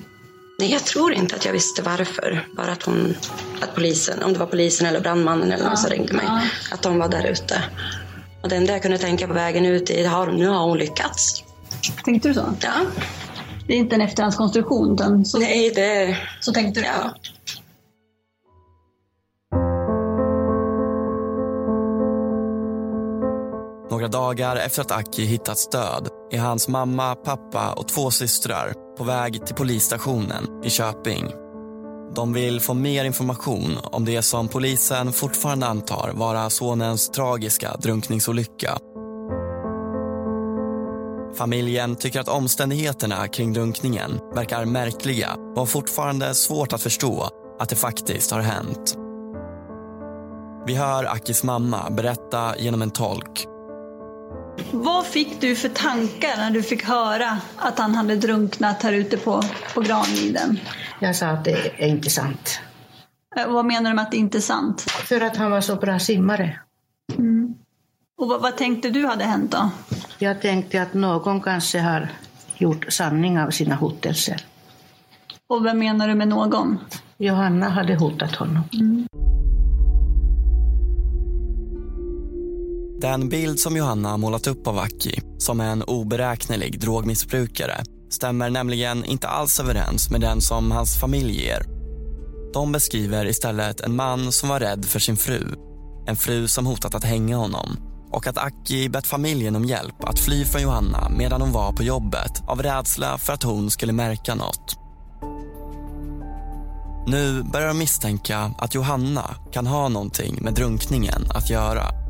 [0.58, 2.48] Nej, jag tror inte att jag visste varför.
[2.56, 3.16] Bara att hon,
[3.60, 6.26] att polisen, om det var polisen eller brandmannen eller någon som ringde mig,
[6.72, 7.62] att de var där ute.
[8.42, 11.44] Och det enda jag kunde tänka på vägen ut är, har, nu har hon lyckats.
[12.04, 12.54] Tänkte du så?
[12.60, 12.72] Ja.
[13.66, 16.18] Det är inte en efterhandskonstruktion utan så, Nej, det...
[16.40, 16.86] så tänkte du?
[16.86, 17.14] Ja.
[23.90, 29.04] Några dagar efter att Aki hittats död är hans mamma, pappa och två systrar på
[29.04, 31.32] väg till polisstationen i Köping.
[32.14, 38.78] De vill få mer information om det som polisen fortfarande antar vara sonens tragiska drunkningsolycka.
[41.36, 47.28] Familjen tycker att omständigheterna kring drunkningen verkar märkliga och har fortfarande svårt att förstå
[47.60, 48.96] att det faktiskt har hänt.
[50.66, 53.46] Vi hör Akis mamma berätta genom en tolk
[54.72, 59.16] vad fick du för tankar när du fick höra att han hade drunknat här ute
[59.16, 59.42] på,
[59.74, 60.58] på Granliden?
[61.00, 62.60] Jag sa att det är inte sant.
[63.36, 64.80] Eh, Vad menar du med att det inte är sant?
[64.80, 66.58] För att han var så bra simmare.
[67.18, 67.54] Mm.
[68.20, 69.70] Och vad, vad tänkte du hade hänt då?
[70.18, 72.08] Jag tänkte att någon kanske har
[72.56, 74.40] gjort sanning av sina hotelser.
[75.46, 76.78] Och vem menar du med någon?
[77.18, 78.62] Johanna hade hotat honom.
[83.04, 89.04] Den bild som Johanna har målat upp av Aki som en oberäknelig drogmissbrukare stämmer nämligen
[89.04, 91.62] inte alls överens med den som hans familj ger.
[92.54, 95.54] De beskriver istället en man som var rädd för sin fru.
[96.06, 97.76] En fru som hotat att hänga honom
[98.10, 101.82] och att Aki bett familjen om hjälp att fly från Johanna medan hon var på
[101.82, 104.76] jobbet av rädsla för att hon skulle märka något.
[107.06, 112.03] Nu börjar de misstänka att Johanna kan ha någonting med drunkningen att göra.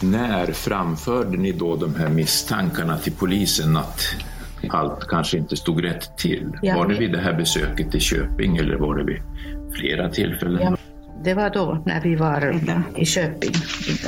[0.00, 4.00] När framförde ni då de här misstankarna till polisen att
[4.68, 6.52] allt kanske inte stod rätt till?
[6.62, 9.22] Ja, var det vid det här besöket i Köping eller var det vid
[9.72, 10.62] flera tillfällen?
[10.62, 10.76] Ja,
[11.24, 12.60] det var då när vi var
[12.96, 13.52] i Köping.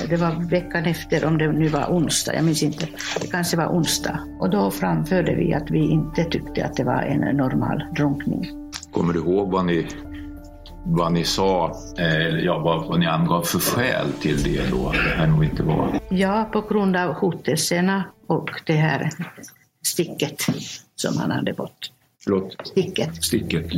[0.09, 2.87] Det var veckan efter, om det nu var onsdag, jag minns inte.
[3.21, 4.19] Det kanske var onsdag.
[4.41, 8.47] Och då framförde vi att vi inte tyckte att det var en normal drunkning.
[8.93, 9.87] Kommer du ihåg vad ni,
[10.91, 14.93] vad ni sa, eh, ja, vad, vad ni angav för skäl till det då?
[14.93, 16.01] Det här nog inte var...
[16.11, 19.11] Ja, på grund av hotelserna och det här
[19.83, 20.47] sticket
[20.97, 21.93] som han hade fått.
[22.25, 22.57] Förlåt?
[22.65, 23.25] Sticket.
[23.25, 23.73] Sticket.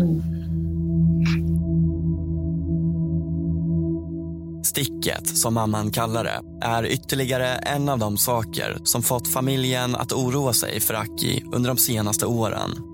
[4.65, 10.13] Sticket, som mamman kallar det, är ytterligare en av de saker som fått familjen att
[10.13, 12.90] oroa sig för Aki under de senaste åren.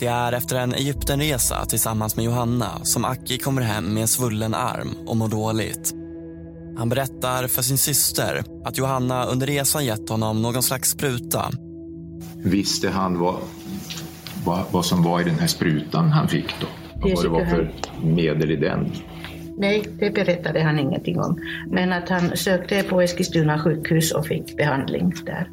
[0.00, 4.54] Det är efter en Egyptenresa tillsammans med Johanna som Aki kommer hem med en svullen
[4.54, 5.94] arm och mår dåligt.
[6.76, 11.50] Han berättar för sin syster att Johanna under resan gett honom någon slags spruta.
[12.42, 13.36] Visste han vad,
[14.44, 16.66] vad, vad som var i den här sprutan han fick då?
[17.02, 17.72] Och vad det var för
[18.02, 18.92] medel i den?
[19.58, 21.38] Nej, det berättade han ingenting om.
[21.70, 25.50] Men att han sökte på Eskilstuna sjukhus och fick behandling där.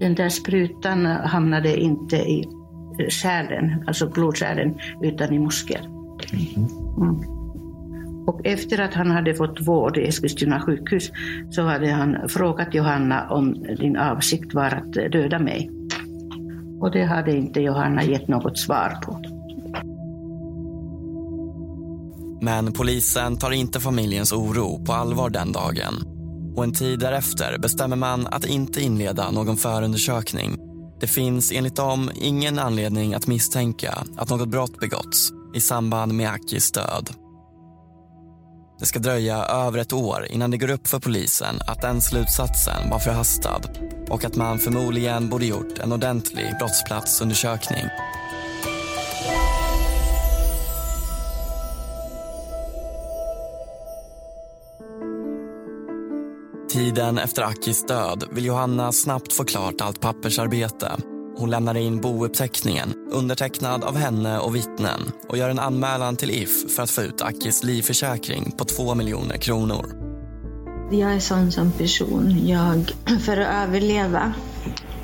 [0.00, 2.48] Den där sprutan hamnade inte i
[3.08, 5.80] kärlen, alltså blodkärlen, utan i muskler.
[6.98, 7.38] Mm.
[8.26, 11.10] Och efter att han hade fått vård i Eskilstuna sjukhus
[11.50, 15.70] så hade han frågat Johanna om din avsikt var att döda mig.
[16.80, 19.22] Och det hade inte Johanna gett något svar på.
[22.40, 25.94] Men polisen tar inte familjens oro på allvar den dagen.
[26.56, 30.67] Och en tid därefter bestämmer man att inte inleda någon förundersökning.
[31.00, 36.30] Det finns enligt dem ingen anledning att misstänka att något brott begåtts i samband med
[36.30, 37.10] Akis död.
[38.78, 42.90] Det ska dröja över ett år innan det går upp för polisen att den slutsatsen
[42.90, 43.60] var förhastad
[44.08, 47.84] och att man förmodligen borde gjort en ordentlig brottsplatsundersökning.
[56.68, 60.92] Tiden efter Akis död vill Johanna snabbt få klart allt pappersarbete.
[61.36, 66.74] Hon lämnar in bouppteckningen, undertecknad av henne och vittnen och gör en anmälan till If
[66.76, 69.86] för att få ut Akis livförsäkring på 2 miljoner kronor.
[70.90, 72.46] Jag är sån som person.
[72.46, 72.92] Jag,
[73.24, 74.32] för att överleva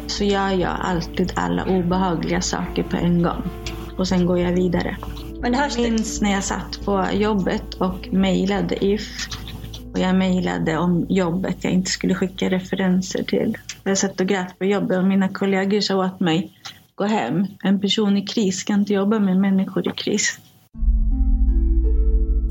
[0.07, 3.51] så gör jag alltid alla obehagliga saker på en gång.
[3.99, 4.97] Och sen går jag vidare.
[5.41, 9.29] Men det här jag minns när jag satt på jobbet och mejlade If.
[9.95, 13.57] Och jag mejlade om jobbet jag inte skulle skicka referenser till.
[13.85, 16.53] Jag satt och grät på jobbet och mina kollegor sa åt mig
[16.95, 17.47] gå hem.
[17.63, 20.39] En person i kris ska inte jobba med människor i kris.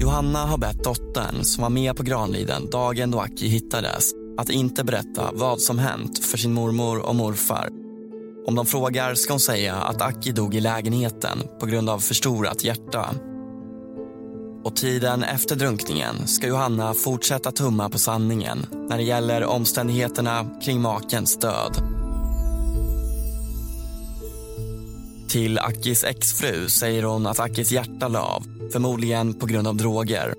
[0.02, 4.84] Johanna har bett dottern, som var med på Granliden dagen då Aki hittades, att inte
[4.84, 7.70] berätta vad som hänt för sin mormor och morfar.
[8.48, 12.64] Om de frågar ska hon säga att Aki dog i lägenheten på grund av förstorat
[12.64, 13.16] hjärta.
[14.64, 20.82] Och tiden efter drunkningen ska Johanna fortsätta tumma på sanningen när det gäller omständigheterna kring
[20.82, 21.78] makens död.
[25.28, 30.36] Till Akis exfru säger hon att Akis hjärta lav, av, förmodligen på grund av droger.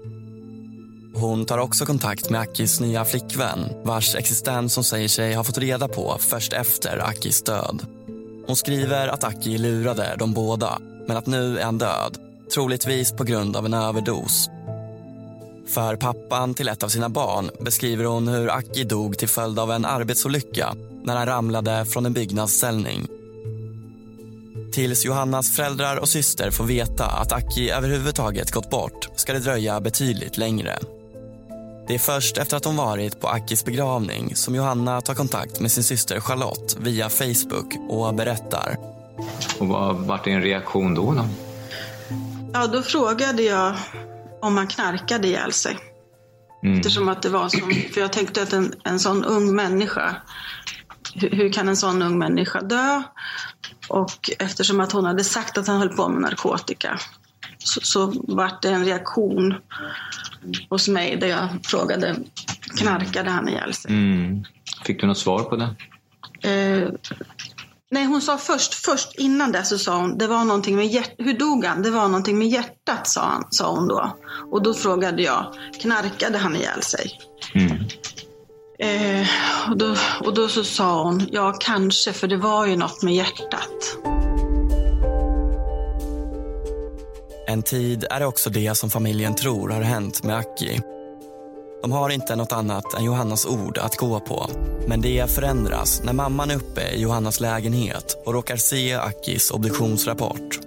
[1.15, 5.59] Hon tar också kontakt med Akis nya flickvän vars existens hon säger sig ha fått
[5.59, 7.87] reda på först efter Akis död.
[8.47, 12.24] Hon skriver att Aki lurade de båda, men att nu är han död
[12.55, 14.49] troligtvis på grund av en överdos.
[15.67, 19.73] För pappan till ett av sina barn beskriver hon hur Aki dog till följd av
[19.73, 20.75] en arbetsolycka
[21.05, 23.07] när han ramlade från en byggnadsställning.
[24.73, 29.81] Tills Johannas föräldrar och syster får veta att Aki överhuvudtaget gått bort ska det dröja
[29.81, 30.79] betydligt längre.
[31.87, 35.73] Det är först efter att hon varit på Akis begravning som Johanna tar kontakt med
[35.73, 38.77] sin syster Charlotte via Facebook och berättar.
[39.61, 41.13] Och vad vart din reaktion då?
[41.13, 41.25] då?
[42.55, 43.77] Ja, då frågade jag
[44.43, 45.79] om han knarkade ihjäl sig.
[46.63, 46.77] Mm.
[46.77, 50.17] Eftersom att det var som, för jag tänkte att en, en sån ung människa,
[51.15, 53.03] hur, hur kan en sån ung människa dö?
[53.89, 56.99] Och eftersom att hon hade sagt att han höll på med narkotika
[57.59, 59.55] så, så vart det en reaktion
[60.71, 62.17] hos mig där jag frågade,
[62.79, 63.91] knarkade han ihjäl sig?
[63.91, 64.45] Mm.
[64.85, 65.69] Fick du något svar på det?
[66.51, 66.89] Eh,
[67.95, 71.15] nej, hon sa först, först innan det så sa hon, det var någonting med hjärtat.
[71.19, 71.83] Hur dog han?
[71.83, 74.17] Det var någonting med hjärtat, sa, han, sa hon då.
[74.51, 77.11] Och då frågade jag, knarkade han ihjäl sig?
[77.55, 77.71] Mm.
[78.79, 79.29] Eh,
[79.71, 83.15] och, då, och då så sa hon, ja kanske, för det var ju något med
[83.15, 83.99] hjärtat.
[87.47, 90.81] En tid är det också det som familjen tror har hänt med Aki.
[91.85, 94.47] De har inte något annat än Johannas ord att gå på.
[94.89, 100.61] Men det förändras när mamman är uppe i Johannas lägenhet och råkar se Akis obduktionsrapport.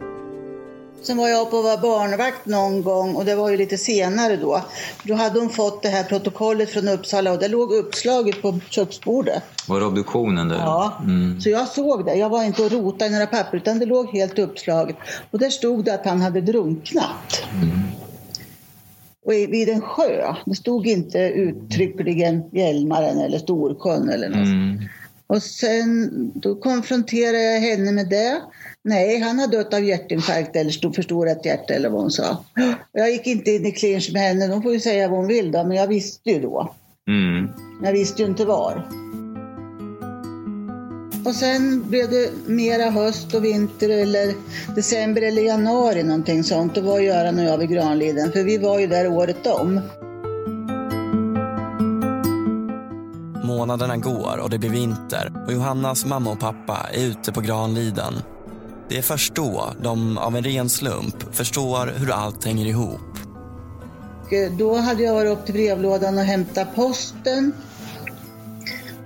[1.02, 4.36] Sen var jag på att vara barnvakt någon gång och det var ju lite senare
[4.36, 4.62] då.
[5.04, 9.44] Då hade hon fått det här protokollet från Uppsala och det låg uppslaget på köksbordet.
[9.68, 10.48] Var det obduktionen?
[10.50, 10.58] Där?
[10.58, 11.02] Ja.
[11.04, 11.42] Mm.
[11.42, 12.16] Så jag såg det.
[12.16, 14.96] Jag var inte och rotade i några papper utan det låg helt uppslaget.
[15.32, 17.44] Och där stod det att han hade drunknat.
[19.28, 20.34] Och i- vid en sjö.
[20.46, 24.38] Det stod inte uttryckligen Hjälmaren eller Storsjön eller något.
[24.48, 24.80] Mm.
[25.28, 28.42] Och sen då konfronterade jag henne med det.
[28.84, 32.44] Nej, han har dött av hjärtinfarkt eller stor- förstorat hjärta eller vad hon sa.
[32.92, 34.48] Jag gick inte in i clinch med henne.
[34.48, 36.74] De får ju säga vad hon vill då, men jag visste ju då.
[37.08, 37.48] Mm.
[37.84, 38.88] Jag visste ju inte var.
[41.28, 44.34] Och sen blev det mera höst och vinter eller
[44.76, 46.76] december eller januari någonting sånt.
[46.76, 49.82] Då var Göran och jag vid Granliden, för vi var ju där året om.
[53.44, 58.14] Månaderna går och det blir vinter och Johannas mamma och pappa är ute på Granliden.
[58.90, 63.18] Det är först då de av en ren slump förstår hur allt hänger ihop.
[64.32, 67.54] Eh, då hade jag varit upp till brevlådan och hämtat posten.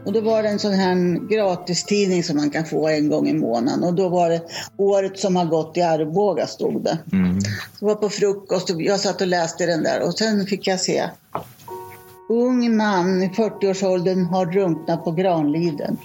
[0.06, 3.34] Och då var det en sån här gratistidning som man kan få en gång i
[3.34, 3.84] månaden.
[3.84, 4.42] Och då var det
[4.78, 6.98] året som har gått i Arboga stod det.
[7.14, 7.40] Mm.
[7.80, 10.80] Det var på frukost och jag satt och läste den där och sen fick jag
[10.80, 11.04] se.
[12.30, 15.98] Ung man i 40-årsåldern har drunknat på Granliden.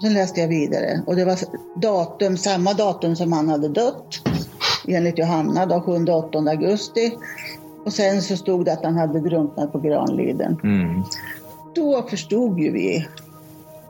[0.00, 1.38] Sen läste jag vidare och det var
[1.80, 4.20] datum, samma datum som han hade dött.
[4.88, 7.12] Enligt Johanna då, 7-8 augusti.
[7.84, 10.56] Och sen så stod det att han hade drunknat på Granliden.
[10.62, 11.02] Mm.
[11.74, 13.08] Då förstod ju vi.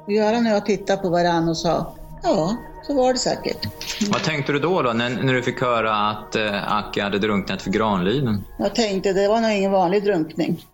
[0.09, 2.57] Göran och jag tittade på varandra och sa, ja,
[2.87, 3.67] så var det säkert.
[4.11, 7.63] Vad tänkte du då, då när, när du fick höra att eh, Aki hade drunknat
[7.63, 8.45] för Granliden?
[8.59, 10.65] Jag tänkte det var nog ingen vanlig drunkning.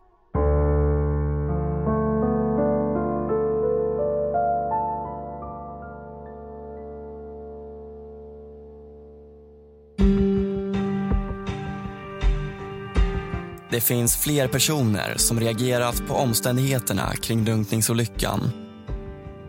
[13.71, 18.51] Det finns fler personer som reagerat på omständigheterna kring drunkningsolyckan.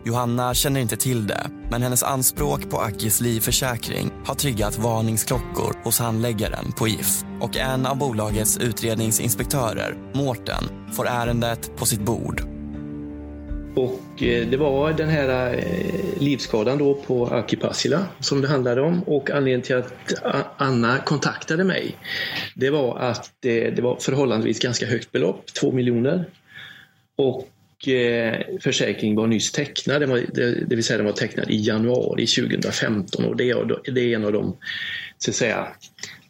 [0.04, 5.98] Johanna känner inte till det, men hennes anspråk på Akis livförsäkring har triggat varningsklockor hos
[5.98, 7.22] handläggaren på If.
[7.40, 12.51] Och en av bolagets utredningsinspektörer, Mårten, får ärendet på sitt bord.
[13.74, 18.80] Och eh, det var den här eh, livsskadan då på Aki Passila som det handlade
[18.80, 20.22] om och anledningen till att
[20.56, 21.96] Anna kontaktade mig
[22.54, 26.24] det var att det var förhållandevis ganska högt belopp, 2 miljoner.
[27.16, 30.24] Och eh, försäkringen var nyss tecknad, den var,
[30.66, 34.24] det vill säga den var tecknad i januari 2015 och det är, det är en
[34.24, 34.56] av de
[35.18, 35.68] så att säga,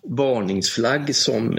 [0.03, 1.59] varningsflagg som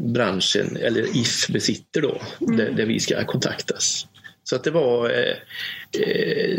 [0.00, 2.56] branschen, eller If, besitter då, mm.
[2.56, 4.06] där, där vi ska kontaktas.
[4.44, 5.36] Så att det var eh,
[6.02, 6.58] eh,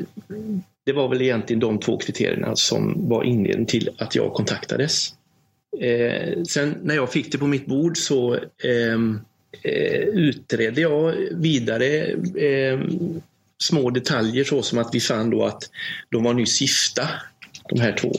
[0.86, 5.13] det var väl egentligen de två kriterierna som var inledningen till att jag kontaktades.
[5.81, 9.19] Eh, sen när jag fick det på mitt bord så ehm,
[9.61, 12.05] eh, utredde jag vidare
[12.38, 12.79] eh,
[13.63, 15.69] små detaljer så som att vi fann då att
[16.09, 17.09] de var nyss gifta,
[17.69, 18.11] de här två.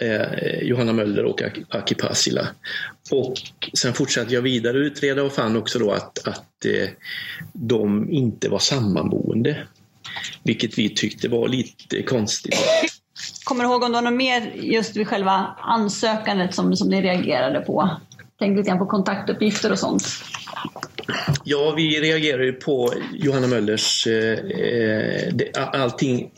[0.00, 2.46] Eh, Johanna Möller och Aki Pasila.
[3.10, 3.34] Och
[3.78, 6.88] sen fortsatte jag vidare utreda och fann också då att, att eh,
[7.52, 9.56] de inte var sammanboende.
[10.42, 12.54] Vilket vi tyckte var lite konstigt.
[13.44, 17.02] Kommer du ihåg om det var något mer just vid själva ansökandet som, som ni
[17.02, 17.90] reagerade på?
[18.38, 20.02] Tänk lite grann på kontaktuppgifter och sånt.
[21.44, 24.06] Ja, vi reagerade ju på Johanna Möllers...
[24.06, 26.30] Eh, eh det, allting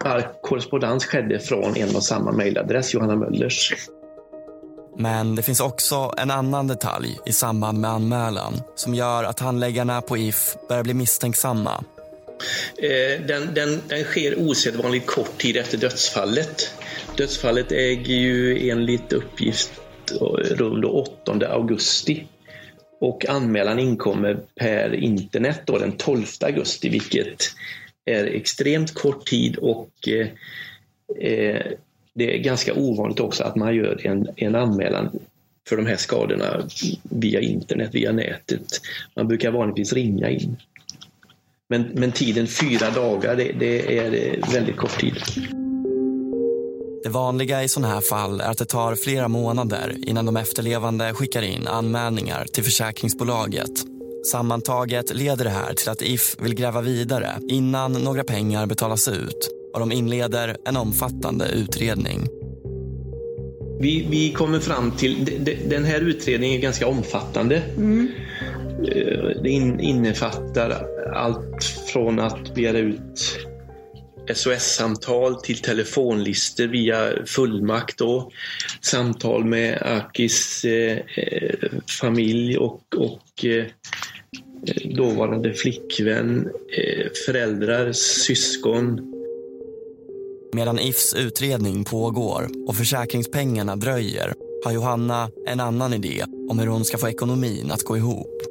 [0.00, 3.74] All korrespondens skedde från en och samma mejladress, Johanna Möllers.
[4.98, 10.00] Men det finns också en annan detalj i samband med anmälan som gör att handläggarna
[10.00, 11.84] på If börjar bli misstänksamma.
[12.78, 16.70] Eh, den, den, den sker osedvanligt kort tid efter dödsfallet.
[17.16, 19.72] Dödsfallet äger ju enligt uppgift
[20.50, 22.26] rum 8 augusti.
[23.00, 27.50] Och anmälan inkommer per internet då den 12 augusti, vilket
[28.06, 30.28] är extremt kort tid och eh,
[31.30, 31.62] eh,
[32.14, 35.18] det är ganska ovanligt också att man gör en, en anmälan
[35.68, 36.68] för de här skadorna
[37.02, 38.80] via internet, via nätet.
[39.16, 40.56] Man brukar vanligtvis ringa in.
[41.68, 44.10] Men, men tiden fyra dagar, det, det är
[44.52, 45.14] väldigt kort tid.
[47.02, 51.14] Det vanliga i sådana här fall är att det tar flera månader innan de efterlevande
[51.14, 53.95] skickar in anmälningar till försäkringsbolaget
[54.30, 59.50] Sammantaget leder det här till att If vill gräva vidare innan några pengar betalas ut
[59.74, 62.26] och de inleder en omfattande utredning.
[63.80, 67.62] Vi, vi kommer fram till, den här utredningen är ganska omfattande.
[67.76, 68.08] Mm.
[68.78, 69.50] Eh, det
[69.82, 73.46] innefattar allt från att begära ut
[74.34, 77.98] SOS-samtal till telefonlistor via fullmakt.
[77.98, 78.30] Då.
[78.80, 81.70] Samtal med Akis eh, eh
[82.00, 83.64] familj och, och eh,
[84.96, 89.12] dåvarande flickvän, eh, föräldrar, syskon.
[90.52, 94.34] Medan Ifs utredning pågår och försäkringspengarna dröjer
[94.64, 98.42] har Johanna en annan idé om hur hon ska få ekonomin att gå ihop.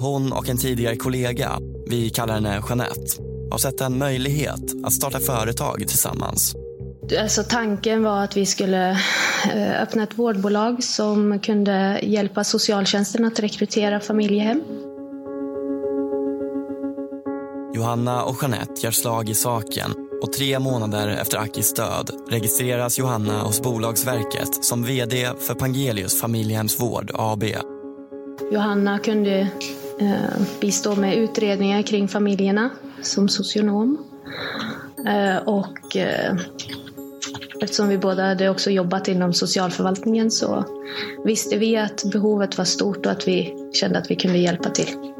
[0.00, 5.20] Hon och en tidigare kollega, vi kallar henne Jeanette, har sett en möjlighet att starta
[5.20, 6.54] företag tillsammans.
[7.20, 8.90] Alltså, tanken var att vi skulle
[9.54, 14.62] eh, öppna ett vårdbolag som kunde hjälpa socialtjänsten att rekrytera familjehem.
[17.88, 23.42] Johanna och Jeanette gör slag i saken och tre månader efter Akis död registreras Johanna
[23.42, 27.44] hos Bolagsverket som VD för Pangelius familjehemsvård AB.
[28.52, 29.48] Johanna kunde
[30.00, 32.70] eh, bistå med utredningar kring familjerna
[33.02, 33.98] som socionom.
[35.06, 36.36] Eh, och eh,
[37.62, 40.64] eftersom vi båda hade också jobbat inom socialförvaltningen så
[41.24, 45.17] visste vi att behovet var stort och att vi kände att vi kunde hjälpa till.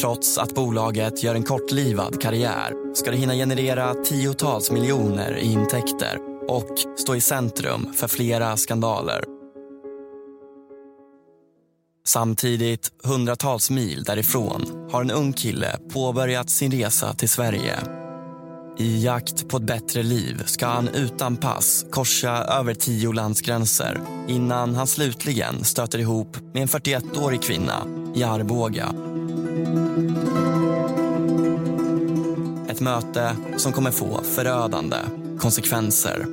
[0.00, 6.18] Trots att bolaget gör en kortlivad karriär ska det hinna generera tiotals miljoner i intäkter
[6.48, 9.24] och stå i centrum för flera skandaler.
[12.06, 17.76] Samtidigt, hundratals mil därifrån, har en ung kille påbörjat sin resa till Sverige.
[18.78, 24.74] I jakt på ett bättre liv ska han utan pass korsa över tio landsgränser innan
[24.74, 28.94] han slutligen stöter ihop med en 41-årig kvinna i Arboga
[32.78, 34.96] ett möte som kommer få förödande
[35.38, 36.26] konsekvenser.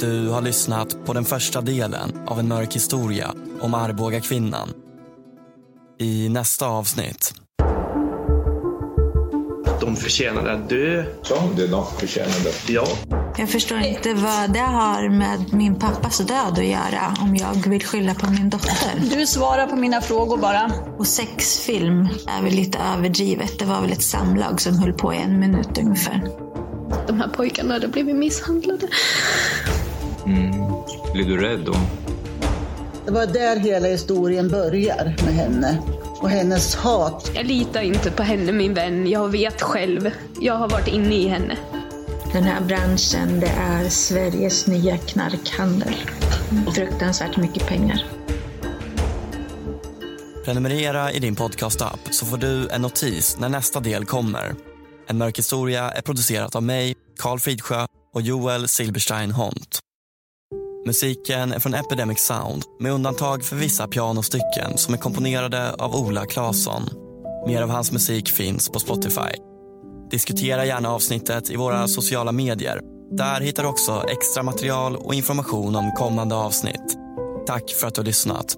[0.00, 4.68] Du har lyssnat på den första delen av en mörk historia om Arboga kvinnan.
[5.98, 7.47] I nästa avsnitt.
[9.80, 11.04] De förtjänade att dö.
[11.30, 12.50] Ja, det är de förtjänade.
[12.68, 12.86] Ja.
[13.38, 17.84] Jag förstår inte vad det har med min pappas död att göra om jag vill
[17.84, 19.16] skylla på min dotter.
[19.16, 20.72] Du svarar på mina frågor bara.
[20.98, 22.08] Och sexfilm
[22.38, 23.58] är väl lite överdrivet.
[23.58, 26.28] Det var väl ett samlag som höll på i en minut ungefär.
[27.06, 28.88] De här pojkarna hade blivit misshandlade.
[30.26, 30.52] Mm.
[31.12, 31.74] Blir du rädd då?
[33.06, 35.78] Det var där hela historien börjar med henne.
[36.20, 37.30] Och hennes hat.
[37.34, 39.10] Jag litar inte på henne min vän.
[39.10, 40.10] Jag vet själv.
[40.40, 41.56] Jag har varit inne i henne.
[42.32, 45.94] Den här branschen, det är Sveriges nya knarkhandel.
[46.74, 48.04] Fruktansvärt mycket pengar.
[50.44, 54.54] Prenumerera i din podcastapp så får du en notis när nästa del kommer.
[55.06, 59.80] En mörk historia är producerat av mig, Karl Fridsjö och Joel Silberstein Hont.
[60.88, 66.26] Musiken är från Epidemic Sound med undantag för vissa pianostycken som är komponerade av Ola
[66.26, 66.82] Claesson.
[67.46, 69.34] Mer av hans musik finns på Spotify.
[70.10, 72.80] Diskutera gärna avsnittet i våra sociala medier.
[73.10, 76.96] Där hittar du också extra material och information om kommande avsnitt.
[77.46, 78.56] Tack för att du har lyssnat.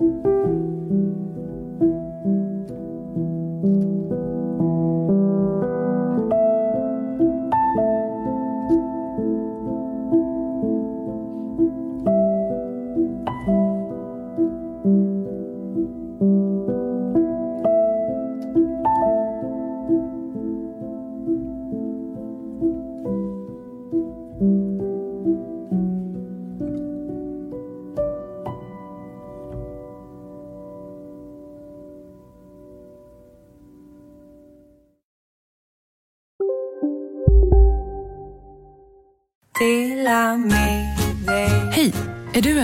[0.00, 0.29] Hej!